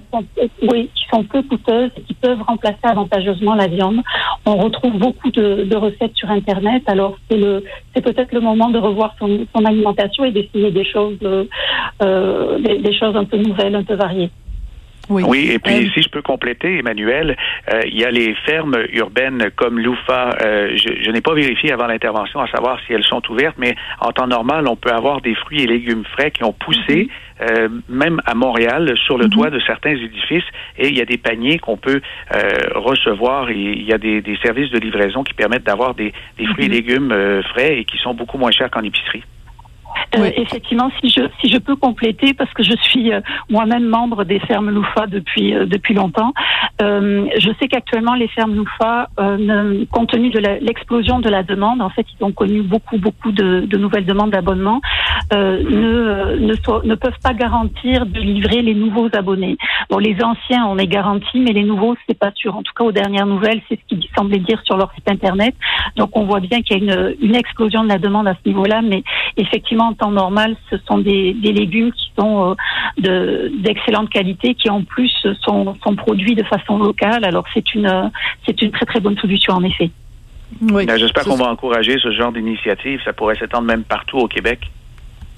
oui, 0.63 0.91
qui 0.95 1.05
sont 1.11 1.23
peu 1.25 1.43
coûteuses 1.43 1.91
et 1.97 2.03
qui 2.03 2.15
peuvent 2.15 2.43
remplacer 2.43 2.79
avantageusement 2.83 3.55
la 3.55 3.67
viande. 3.67 4.01
On 4.47 4.57
retrouve 4.57 4.99
beaucoup 4.99 5.31
de, 5.31 5.75
recettes 5.75 6.15
sur 6.17 6.31
Internet. 6.31 6.83
Alors, 6.87 7.17
c'est 7.31 7.39
le, 7.39 7.65
c'est 7.95 8.03
peut-être 8.03 8.33
le 8.33 8.41
moment 8.41 8.69
de 8.69 8.79
revoir 8.79 9.15
son, 9.19 9.47
alimentation 9.65 10.25
et 10.25 10.33
d'essayer 10.33 10.71
des 10.71 10.85
choses, 10.85 11.19
euh, 11.23 12.59
des, 12.59 12.79
des 12.79 12.93
choses 12.93 13.17
un 13.17 13.25
peu 13.25 13.39
nouvelles, 13.39 13.75
un 13.75 13.85
peu 13.85 13.95
variées. 13.95 14.31
Oui. 15.09 15.51
et 15.51 15.59
puis 15.59 15.87
euh, 15.87 15.91
si 15.95 16.03
je 16.03 16.09
peux 16.09 16.23
compléter, 16.23 16.79
Emmanuel, 16.79 17.37
euh, 17.73 17.83
il 17.87 17.99
y 17.99 18.05
a 18.05 18.11
les 18.11 18.35
fermes 18.47 18.77
urbaines 18.93 19.51
comme 19.57 19.79
Loufa. 19.79 20.37
Euh, 20.43 20.77
je, 20.77 21.11
n'ai 21.11 21.21
pas 21.21 21.35
vérifié 21.35 21.73
avant 21.73 21.87
l'intervention 21.87 22.41
à 22.41 22.49
savoir 22.49 22.79
si 22.87 22.93
elles 22.93 23.05
sont 23.05 23.23
ouvertes, 23.31 23.57
mais 23.59 23.75
en 24.01 24.13
temps 24.13 24.27
normal, 24.27 24.67
on 24.67 24.77
peut 24.77 24.91
avoir 24.91 25.21
des 25.21 25.35
fruits 25.35 25.63
et 25.63 25.67
légumes 25.67 26.05
frais 26.05 26.31
qui 26.31 26.45
ont 26.45 26.53
poussé, 26.53 27.09
mhm. 27.41 27.83
même 27.89 28.21
à 28.25 28.35
Montréal, 28.35 28.95
sur 29.05 29.19
le 29.19 29.27
mhm. 29.27 29.31
toit 29.31 29.51
de 29.51 29.61
certains 29.61 29.97
édifices, 29.97 30.45
et 30.79 30.89
il 30.89 30.97
y 30.97 31.01
a 31.01 31.05
des 31.07 31.19
paniers 31.19 31.59
qu'on 31.59 31.77
peut 31.77 32.01
recevoir. 32.75 33.51
Et 33.51 33.57
il 33.57 33.85
y 33.85 33.93
a 33.93 33.99
des, 33.99 34.23
services 34.43 34.71
de 34.71 34.79
livraison 34.79 35.23
qui 35.23 35.35
permettent 35.35 35.65
d'avoir 35.65 35.95
des, 35.95 36.13
fruits 36.53 36.67
et 36.67 36.69
mhm. 36.69 36.75
légumes 36.75 37.43
frais 37.51 37.79
et 37.79 37.85
qui 37.85 37.99
sont 37.99 38.15
beaucoup 38.15 38.39
moins 38.39 38.51
chers 38.51 38.71
qu'en 38.71 38.83
épicerie. 38.83 39.23
Euh, 40.17 40.31
effectivement, 40.37 40.91
si 41.01 41.09
je 41.09 41.23
si 41.41 41.49
je 41.51 41.59
peux 41.59 41.77
compléter 41.77 42.35
parce 42.35 42.53
que 42.53 42.63
je 42.63 42.77
suis 42.83 43.13
euh, 43.13 43.21
moi-même 43.49 43.87
membre 43.87 44.25
des 44.25 44.39
fermes 44.41 44.71
Loufa 44.71 45.07
depuis 45.07 45.55
euh, 45.55 45.67
depuis 45.67 45.95
longtemps, 45.95 46.33
je 46.81 47.51
sais 47.59 47.69
qu'actuellement 47.69 48.15
les 48.15 48.29
fermes 48.29 48.55
Loufa, 48.55 49.09
compte 49.91 50.11
tenu 50.11 50.31
de 50.31 50.39
l'explosion 50.39 51.21
de 51.21 51.29
la 51.29 51.43
demande, 51.43 51.81
en 51.83 51.91
fait, 51.91 52.07
ils 52.19 52.25
ont 52.25 52.33
connu 52.33 52.63
beaucoup 52.63 52.99
beaucoup 52.99 53.33
de, 53.33 53.61
de 53.61 53.77
nouvelles 53.79 54.07
demandes 54.07 54.31
d'abonnement, 54.31 54.81
ne 55.33 56.37
ne, 56.37 56.87
ne 56.87 56.95
peuvent 56.95 57.21
pas 57.23 57.35
garantir 57.35 58.07
de 58.07 58.21
livrer 58.21 58.63
les 58.63 58.75
nouveaux 58.75 59.09
abonnés. 59.13 59.57
Bon, 59.91 59.99
les 59.99 60.17
anciens, 60.23 60.67
on 60.67 60.79
est 60.79 60.87
garanti, 60.87 61.41
mais 61.41 61.53
les 61.53 61.65
nouveaux, 61.65 61.97
c'est 62.07 62.19
pas 62.19 62.33
sûr. 62.35 62.57
En 62.57 62.63
tout 62.63 62.73
cas, 62.77 62.85
aux 62.85 62.93
dernières 62.93 63.27
nouvelles, 63.27 63.61
c'est 63.69 63.79
ce 63.81 63.85
qu'ils 63.89 64.09
semblaient 64.17 64.39
dire 64.39 64.61
sur 64.65 64.77
leur 64.77 64.93
site 64.95 65.11
internet. 65.11 65.55
Donc, 65.97 66.17
on 66.17 66.25
voit 66.25 66.41
bien 66.41 66.63
qu'il 66.63 66.77
y 66.77 66.81
a 66.81 66.85
une, 66.85 67.15
une 67.21 67.37
explosion 67.37 67.85
de 67.85 67.89
la 67.89 67.99
demande 67.99 68.29
à 68.29 68.35
ce 68.35 68.49
niveau-là, 68.49 68.83
mais 68.83 69.03
effectivement 69.37 69.89
en 69.89 69.95
temps 69.95 70.11
normal, 70.11 70.57
ce 70.71 70.77
sont 70.89 70.99
des, 70.99 71.33
légumes 71.43 71.93
qui 71.93 72.11
sont 72.19 72.57
euh, 73.05 73.49
d'excellente 73.59 74.11
qualité, 74.11 74.55
qui 74.55 74.71
en 74.71 74.83
plus 74.83 75.13
sont, 75.43 75.77
produits 75.97 76.35
de 76.35 76.43
façon 76.45 76.79
locale. 76.79 77.25
Alors 77.25 77.45
c'est 77.53 77.75
une, 77.75 78.11
c'est 78.47 78.61
une 78.63 78.71
très 78.71 78.87
très 78.87 79.01
bonne 79.01 79.17
solution 79.19 79.55
en 79.55 79.63
effet. 79.63 79.91
Oui. 80.61 80.87
J'espère 80.97 81.25
qu'on 81.25 81.37
va 81.37 81.47
encourager 81.47 81.99
ce 81.99 82.13
genre 82.13 82.33
d'initiative. 82.33 83.01
Ça 83.05 83.13
pourrait 83.13 83.37
s'étendre 83.37 83.67
même 83.67 83.83
partout 83.83 84.19
au 84.19 84.29
Québec. 84.29 84.61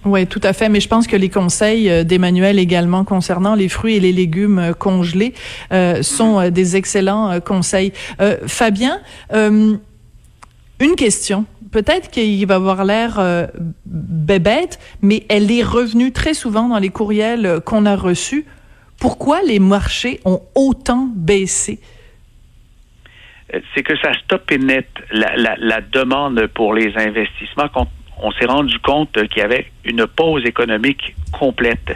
Oui, 0.05 0.27
tout 0.27 0.41
à 0.43 0.53
fait. 0.53 0.69
Mais 0.69 0.81
je 0.81 0.89
pense 0.89 1.07
que 1.07 1.17
les 1.17 1.31
conseils 1.31 1.91
euh, 1.91 2.05
d'Emmanuel 2.05 2.59
également 2.59 3.05
concernant 3.05 3.55
les 3.55 3.69
fruits 3.69 3.97
et 3.97 4.01
les 4.01 4.13
légumes 4.13 4.59
euh, 4.59 4.73
congelés 4.73 5.35
sont 6.03 6.51
des 6.51 6.77
excellents 6.77 7.41
conseils. 7.41 7.93
Fabien, 8.47 8.99
une 9.33 10.95
question 10.97 11.47
peut-être 11.77 12.11
qu'il 12.11 12.47
va 12.47 12.55
avoir 12.55 12.87
l'air 12.87 13.19
euh, 13.19 13.47
bébête, 13.85 14.79
mais 15.03 15.25
elle 15.29 15.53
est 15.53 15.63
revenue 15.63 16.11
très 16.11 16.33
souvent 16.33 16.69
dans 16.69 16.79
les 16.79 16.89
courriels 16.89 17.45
euh, 17.45 17.61
qu'on 17.61 17.85
a 17.85 17.95
reçus. 17.95 18.47
Pourquoi 18.99 19.43
les 19.43 19.59
marchés 19.59 20.19
ont 20.25 20.41
autant 20.55 21.07
baissé? 21.15 21.79
Euh, 23.53 23.61
c'est 23.75 23.83
que 23.83 23.95
ça 23.99 24.15
stoppe 24.25 24.51
net 24.53 24.89
la, 25.11 25.37
la, 25.37 25.55
la, 25.59 25.83
demande 25.83 26.47
pour 26.55 26.73
les 26.73 26.97
investissements. 26.97 27.69
On 28.23 28.31
s'est 28.31 28.47
rendu 28.47 28.79
compte 28.79 29.13
qu'il 29.29 29.43
y 29.43 29.43
avait 29.43 29.67
une 29.85 30.07
pause 30.07 30.47
économique 30.47 31.15
complète. 31.39 31.95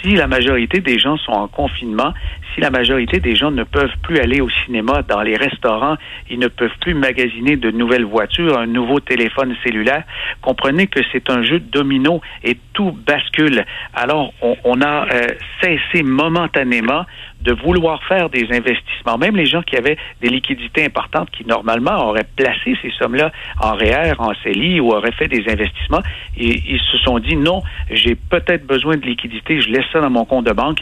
Si 0.00 0.12
la 0.12 0.28
majorité 0.28 0.80
des 0.80 0.98
gens 0.98 1.18
sont 1.18 1.32
en 1.32 1.48
confinement, 1.48 2.14
si 2.54 2.60
la 2.60 2.70
majorité 2.70 3.20
des 3.20 3.36
gens 3.36 3.50
ne 3.50 3.64
peuvent 3.64 3.96
plus 4.02 4.18
aller 4.18 4.40
au 4.40 4.48
cinéma, 4.64 5.02
dans 5.02 5.22
les 5.22 5.36
restaurants, 5.36 5.96
ils 6.28 6.38
ne 6.38 6.48
peuvent 6.48 6.76
plus 6.80 6.94
magasiner 6.94 7.56
de 7.56 7.70
nouvelles 7.70 8.04
voitures, 8.04 8.58
un 8.58 8.66
nouveau 8.66 9.00
téléphone 9.00 9.54
cellulaire, 9.64 10.04
comprenez 10.42 10.86
que 10.86 11.00
c'est 11.12 11.30
un 11.30 11.42
jeu 11.42 11.60
de 11.60 11.70
domino 11.70 12.20
et 12.44 12.56
tout 12.72 12.92
bascule. 13.06 13.64
Alors, 13.94 14.32
on, 14.42 14.56
on 14.64 14.80
a 14.82 15.06
euh, 15.12 15.26
cessé 15.62 16.02
momentanément 16.02 17.04
de 17.40 17.52
vouloir 17.52 18.02
faire 18.04 18.28
des 18.28 18.46
investissements. 18.50 19.16
Même 19.18 19.36
les 19.36 19.46
gens 19.46 19.62
qui 19.62 19.76
avaient 19.76 19.96
des 20.20 20.28
liquidités 20.28 20.84
importantes, 20.84 21.30
qui 21.30 21.46
normalement 21.46 22.08
auraient 22.08 22.28
placé 22.36 22.76
ces 22.82 22.90
sommes-là 22.98 23.32
en 23.60 23.72
REER, 23.72 24.14
en 24.18 24.32
CELI 24.42 24.80
ou 24.80 24.90
auraient 24.92 25.12
fait 25.12 25.28
des 25.28 25.48
investissements, 25.50 26.02
ils 26.36 26.80
se 26.90 26.98
sont 26.98 27.18
dit 27.18 27.36
non, 27.36 27.62
j'ai 27.90 28.14
peut-être 28.14 28.66
besoin 28.66 28.96
de 28.96 29.06
liquidité, 29.06 29.60
je 29.60 29.68
laisse 29.68 29.86
ça 29.92 30.00
dans 30.00 30.10
mon 30.10 30.24
compte 30.24 30.46
de 30.46 30.52
banque. 30.52 30.80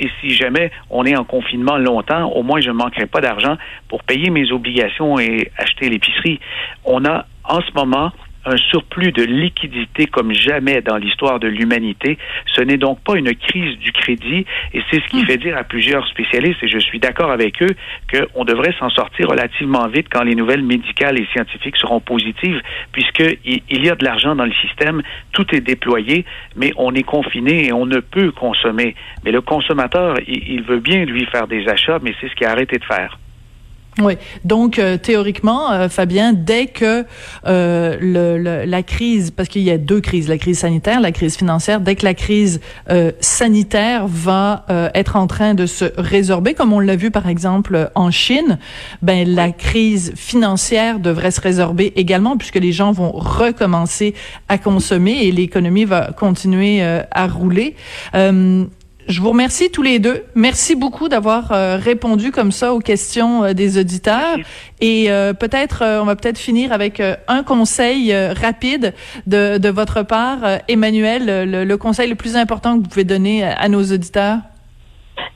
Et 0.00 0.08
si 0.20 0.30
jamais 0.30 0.72
on 0.88 1.04
est 1.04 1.16
en 1.16 1.24
confinement 1.24 1.76
longtemps, 1.76 2.30
au 2.32 2.42
moins 2.42 2.60
je 2.60 2.68
ne 2.68 2.74
manquerai 2.74 3.06
pas 3.06 3.20
d'argent 3.20 3.56
pour 3.88 4.02
payer 4.02 4.30
mes 4.30 4.50
obligations 4.50 5.18
et 5.18 5.52
acheter 5.58 5.90
l'épicerie. 5.90 6.40
On 6.84 7.04
a 7.04 7.26
en 7.44 7.60
ce 7.60 7.70
moment 7.74 8.10
un 8.44 8.56
surplus 8.56 9.12
de 9.12 9.22
liquidité 9.22 10.06
comme 10.06 10.32
jamais 10.32 10.80
dans 10.80 10.96
l'histoire 10.96 11.38
de 11.38 11.48
l'humanité. 11.48 12.18
Ce 12.54 12.62
n'est 12.62 12.76
donc 12.76 13.00
pas 13.00 13.16
une 13.16 13.34
crise 13.34 13.78
du 13.78 13.92
crédit 13.92 14.46
et 14.72 14.82
c'est 14.90 15.00
ce 15.00 15.08
qui 15.08 15.22
hmm. 15.22 15.26
fait 15.26 15.36
dire 15.36 15.56
à 15.56 15.64
plusieurs 15.64 16.06
spécialistes, 16.08 16.62
et 16.62 16.68
je 16.68 16.78
suis 16.78 16.98
d'accord 16.98 17.30
avec 17.30 17.62
eux, 17.62 17.74
qu'on 18.12 18.44
devrait 18.44 18.74
s'en 18.78 18.90
sortir 18.90 19.28
relativement 19.28 19.86
vite 19.88 20.06
quand 20.10 20.22
les 20.22 20.34
nouvelles 20.34 20.62
médicales 20.62 21.18
et 21.18 21.26
scientifiques 21.32 21.76
seront 21.76 22.00
positives, 22.00 22.60
puisqu'il 22.92 23.60
il 23.68 23.84
y 23.84 23.90
a 23.90 23.94
de 23.94 24.04
l'argent 24.04 24.34
dans 24.34 24.44
le 24.44 24.52
système, 24.52 25.02
tout 25.32 25.46
est 25.54 25.60
déployé, 25.60 26.24
mais 26.56 26.72
on 26.76 26.94
est 26.94 27.02
confiné 27.02 27.66
et 27.66 27.72
on 27.72 27.86
ne 27.86 28.00
peut 28.00 28.32
consommer. 28.32 28.94
Mais 29.24 29.32
le 29.32 29.40
consommateur, 29.40 30.16
il 30.26 30.62
veut 30.62 30.80
bien, 30.80 31.04
lui, 31.04 31.26
faire 31.26 31.46
des 31.46 31.68
achats, 31.68 31.98
mais 32.02 32.14
c'est 32.20 32.28
ce 32.28 32.34
qu'il 32.34 32.46
a 32.46 32.50
arrêté 32.50 32.78
de 32.78 32.84
faire. 32.84 33.18
Oui. 34.02 34.14
Donc 34.44 34.78
euh, 34.78 34.96
théoriquement, 34.96 35.70
euh, 35.70 35.88
Fabien, 35.88 36.32
dès 36.32 36.66
que 36.66 37.04
euh, 37.46 37.96
le, 38.00 38.64
la 38.64 38.82
crise, 38.82 39.30
parce 39.30 39.48
qu'il 39.48 39.62
y 39.62 39.70
a 39.70 39.78
deux 39.78 40.00
crises, 40.00 40.28
la 40.28 40.38
crise 40.38 40.60
sanitaire, 40.60 41.00
la 41.00 41.12
crise 41.12 41.36
financière, 41.36 41.80
dès 41.80 41.96
que 41.96 42.04
la 42.04 42.14
crise 42.14 42.60
sanitaire 43.20 44.06
va 44.06 44.64
être 44.94 45.16
en 45.16 45.26
train 45.26 45.54
de 45.54 45.66
se 45.66 45.84
résorber, 45.96 46.54
comme 46.54 46.72
on 46.72 46.80
l'a 46.80 46.96
vu 46.96 47.10
par 47.10 47.28
exemple 47.28 47.90
en 47.94 48.10
Chine, 48.10 48.58
ben 49.02 49.28
la 49.28 49.50
crise 49.50 50.12
financière 50.16 50.98
devrait 50.98 51.30
se 51.30 51.40
résorber 51.40 51.92
également, 51.96 52.36
puisque 52.36 52.56
les 52.56 52.72
gens 52.72 52.92
vont 52.92 53.12
recommencer 53.12 54.14
à 54.48 54.58
consommer 54.58 55.24
et 55.24 55.32
l'économie 55.32 55.84
va 55.84 56.12
continuer 56.12 56.82
à 56.82 57.26
rouler. 57.26 57.76
Je 59.08 59.20
vous 59.20 59.30
remercie 59.30 59.70
tous 59.70 59.82
les 59.82 59.98
deux. 59.98 60.24
Merci 60.34 60.76
beaucoup 60.76 61.08
d'avoir 61.08 61.52
euh, 61.52 61.76
répondu 61.76 62.30
comme 62.30 62.52
ça 62.52 62.74
aux 62.74 62.80
questions 62.80 63.44
euh, 63.44 63.52
des 63.54 63.78
auditeurs. 63.78 64.38
Et 64.80 65.10
euh, 65.10 65.32
peut-être, 65.32 65.82
on 66.00 66.04
va 66.04 66.16
peut-être 66.16 66.38
finir 66.38 66.72
avec 66.72 67.02
un 67.28 67.42
conseil 67.42 68.14
rapide 68.14 68.94
de, 69.26 69.58
de, 69.58 69.68
votre 69.68 70.02
part, 70.02 70.38
Emmanuel, 70.68 71.50
le, 71.50 71.64
le, 71.64 71.76
conseil 71.76 72.08
le 72.08 72.14
plus 72.14 72.36
important 72.36 72.76
que 72.78 72.82
vous 72.82 72.88
pouvez 72.88 73.04
donner 73.04 73.44
à 73.44 73.68
nos 73.68 73.82
auditeurs. 73.82 74.38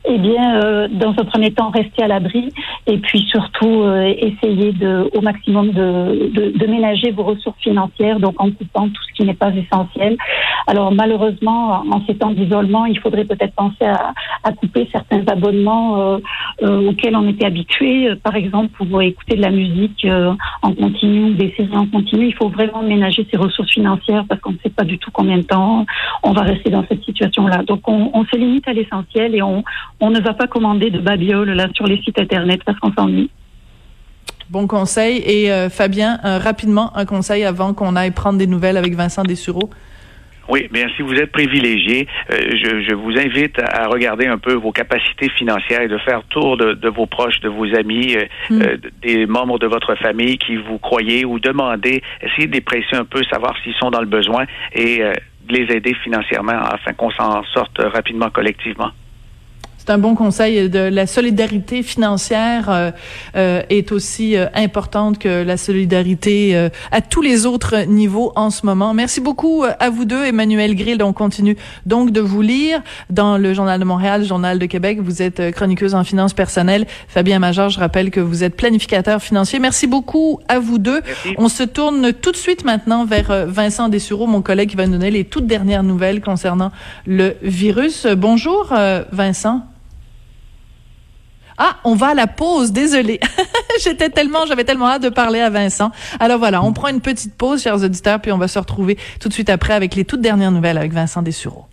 Eh 0.06 0.18
bien, 0.18 0.62
euh, 0.62 0.86
dans 0.88 1.12
un 1.12 1.24
premier 1.24 1.50
temps, 1.50 1.70
rester 1.70 2.02
à 2.02 2.08
l'abri 2.08 2.52
et 2.86 2.98
puis 2.98 3.22
surtout 3.30 3.82
euh, 3.84 4.12
essayer 4.18 4.72
de, 4.72 5.08
au 5.14 5.22
maximum 5.22 5.70
de, 5.70 6.30
de, 6.34 6.66
ménager 6.66 7.10
vos 7.10 7.22
ressources 7.22 7.58
financières, 7.60 8.20
donc 8.20 8.34
en 8.38 8.50
coupant 8.50 8.88
tout 8.88 9.02
ce 9.08 9.14
qui 9.14 9.24
n'est 9.24 9.32
pas 9.32 9.50
essentiel. 9.54 10.18
Alors 10.66 10.92
malheureusement, 10.92 11.82
en 11.90 12.04
ces 12.06 12.16
temps 12.16 12.32
d'isolement, 12.32 12.84
il 12.84 12.98
faudrait 12.98 13.24
peut-être 13.24 13.54
penser 13.54 13.86
à, 13.86 14.12
à, 14.42 14.52
couper 14.52 14.88
certains 14.92 15.22
abonnements 15.26 15.98
euh, 15.98 16.18
euh 16.62 16.90
auxquels 16.90 17.16
on 17.16 17.26
était 17.26 17.46
habitué. 17.46 18.14
Par 18.22 18.36
exemple, 18.36 18.72
pour 18.76 19.00
écouter 19.00 19.36
de 19.36 19.42
la 19.42 19.50
musique 19.50 20.06
en 20.62 20.72
continu, 20.74 21.32
d'essayer 21.32 21.76
en 21.76 21.86
continu, 21.86 22.26
il 22.26 22.34
faut 22.34 22.48
vraiment 22.48 22.82
ménager 22.82 23.26
ses 23.30 23.38
ressources 23.38 23.70
financières 23.70 24.24
parce 24.28 24.40
qu'on 24.42 24.52
ne 24.52 24.58
sait 24.62 24.70
pas 24.70 24.84
du 24.84 24.98
tout 24.98 25.10
combien 25.10 25.38
de 25.38 25.44
temps 25.44 25.86
on 26.22 26.32
va 26.32 26.42
rester 26.42 26.68
dans 26.68 26.84
cette 26.88 27.02
situation-là. 27.04 27.62
Donc 27.62 27.88
on, 27.88 28.10
on 28.12 28.24
se 28.26 28.36
limite 28.36 28.68
à 28.68 28.74
l'essentiel 28.74 29.34
et 29.34 29.40
on 29.40 29.64
on 30.00 30.10
ne 30.10 30.20
va 30.20 30.34
pas 30.34 30.46
commander 30.46 30.90
de 30.90 30.98
babioles 30.98 31.50
là 31.52 31.68
sur 31.74 31.86
les 31.86 32.00
sites 32.02 32.18
internet 32.18 32.62
parce 32.64 32.78
qu'on 32.78 32.92
s'ennuie. 32.92 33.30
Bon 34.50 34.66
conseil. 34.66 35.22
Et 35.26 35.50
euh, 35.50 35.70
Fabien, 35.70 36.18
rapidement, 36.22 36.96
un 36.96 37.06
conseil 37.06 37.44
avant 37.44 37.72
qu'on 37.72 37.96
aille 37.96 38.10
prendre 38.10 38.38
des 38.38 38.46
nouvelles 38.46 38.76
avec 38.76 38.94
Vincent 38.94 39.22
Dessureau. 39.22 39.70
Oui, 40.48 40.68
bien 40.70 40.88
si 40.96 41.02
vous 41.02 41.14
êtes 41.14 41.32
privilégié, 41.32 42.06
euh, 42.30 42.36
je, 42.86 42.94
vous 42.94 43.18
invite 43.18 43.58
à 43.58 43.86
regarder 43.86 44.26
un 44.26 44.38
peu 44.38 44.54
vos 44.54 44.72
capacités 44.72 45.30
financières 45.30 45.80
et 45.80 45.88
de 45.88 45.98
faire 45.98 46.22
tour 46.24 46.56
de, 46.56 46.88
vos 46.88 47.06
proches, 47.06 47.40
de 47.40 47.48
vos 47.48 47.74
amis, 47.74 48.16
euh, 48.16 48.26
hmm. 48.50 48.62
des 49.02 49.26
membres 49.26 49.58
de 49.58 49.66
votre 49.66 49.94
famille 49.94 50.36
qui 50.38 50.56
vous 50.56 50.78
croyez 50.78 51.24
ou 51.24 51.38
demander, 51.38 52.02
essayez 52.20 52.46
de 52.46 52.52
les 52.52 52.60
presser 52.60 52.94
un 52.94 53.04
peu, 53.04 53.22
savoir 53.24 53.54
s'ils 53.62 53.74
sont 53.74 53.90
dans 53.90 54.00
le 54.00 54.06
besoin 54.06 54.44
et 54.74 54.98
de 54.98 55.54
les 55.54 55.74
aider 55.74 55.94
financièrement 56.02 56.52
afin 56.52 56.92
qu'on 56.92 57.10
s'en 57.10 57.42
sorte 57.44 57.78
rapidement 57.78 58.30
collectivement. 58.30 58.90
C'est 59.86 59.92
un 59.92 59.98
bon 59.98 60.14
conseil. 60.14 60.70
De 60.70 60.78
la 60.78 61.06
solidarité 61.06 61.82
financière 61.82 62.70
euh, 62.70 62.90
euh, 63.36 63.60
est 63.68 63.92
aussi 63.92 64.34
euh, 64.34 64.46
importante 64.54 65.18
que 65.18 65.42
la 65.42 65.58
solidarité 65.58 66.70
à 66.90 67.02
tous 67.02 67.20
les 67.20 67.44
autres 67.44 67.84
niveaux 67.86 68.32
en 68.34 68.48
ce 68.48 68.64
moment. 68.64 68.94
Merci 68.94 69.20
beaucoup 69.20 69.62
à 69.78 69.90
vous 69.90 70.06
deux, 70.06 70.24
Emmanuel 70.24 70.74
Grill. 70.74 71.02
On 71.02 71.12
continue 71.12 71.58
donc 71.84 72.12
de 72.12 72.22
vous 72.22 72.40
lire 72.40 72.80
dans 73.10 73.36
le 73.36 73.52
Journal 73.52 73.78
de 73.78 73.84
Montréal, 73.84 74.22
le 74.22 74.26
Journal 74.26 74.58
de 74.58 74.64
Québec. 74.64 75.00
Vous 75.02 75.20
êtes 75.20 75.50
chroniqueuse 75.50 75.94
en 75.94 76.02
finances 76.02 76.32
personnelles. 76.32 76.86
Fabien 77.08 77.38
Major, 77.38 77.68
je 77.68 77.78
rappelle 77.78 78.10
que 78.10 78.20
vous 78.20 78.42
êtes 78.42 78.56
planificateur 78.56 79.20
financier. 79.20 79.58
Merci 79.58 79.86
beaucoup 79.86 80.40
à 80.48 80.60
vous 80.60 80.78
deux. 80.78 81.02
On 81.36 81.50
se 81.50 81.62
tourne 81.62 82.14
tout 82.14 82.32
de 82.32 82.38
suite 82.38 82.64
maintenant 82.64 83.04
vers 83.04 83.46
Vincent 83.48 83.90
Dessureau, 83.90 84.26
mon 84.26 84.40
collègue 84.40 84.70
qui 84.70 84.76
va 84.76 84.86
nous 84.86 84.92
donner 84.92 85.10
les 85.10 85.24
toutes 85.24 85.46
dernières 85.46 85.82
nouvelles 85.82 86.22
concernant 86.22 86.72
le 87.06 87.34
virus. 87.42 88.06
Bonjour, 88.06 88.72
Vincent. 89.12 89.66
Ah, 91.58 91.76
on 91.84 91.94
va 91.94 92.08
à 92.08 92.14
la 92.14 92.26
pause, 92.26 92.72
désolé. 92.72 93.20
J'étais 93.82 94.10
tellement, 94.10 94.46
j'avais 94.46 94.64
tellement 94.64 94.88
hâte 94.88 95.02
de 95.02 95.08
parler 95.08 95.40
à 95.40 95.50
Vincent. 95.50 95.90
Alors 96.20 96.38
voilà, 96.38 96.62
on 96.62 96.72
prend 96.72 96.88
une 96.88 97.00
petite 97.00 97.34
pause, 97.34 97.62
chers 97.62 97.82
auditeurs, 97.82 98.20
puis 98.20 98.32
on 98.32 98.38
va 98.38 98.48
se 98.48 98.58
retrouver 98.58 98.98
tout 99.20 99.28
de 99.28 99.34
suite 99.34 99.50
après 99.50 99.74
avec 99.74 99.94
les 99.94 100.04
toutes 100.04 100.20
dernières 100.20 100.50
nouvelles 100.50 100.78
avec 100.78 100.92
Vincent 100.92 101.22
Dessureau. 101.22 101.66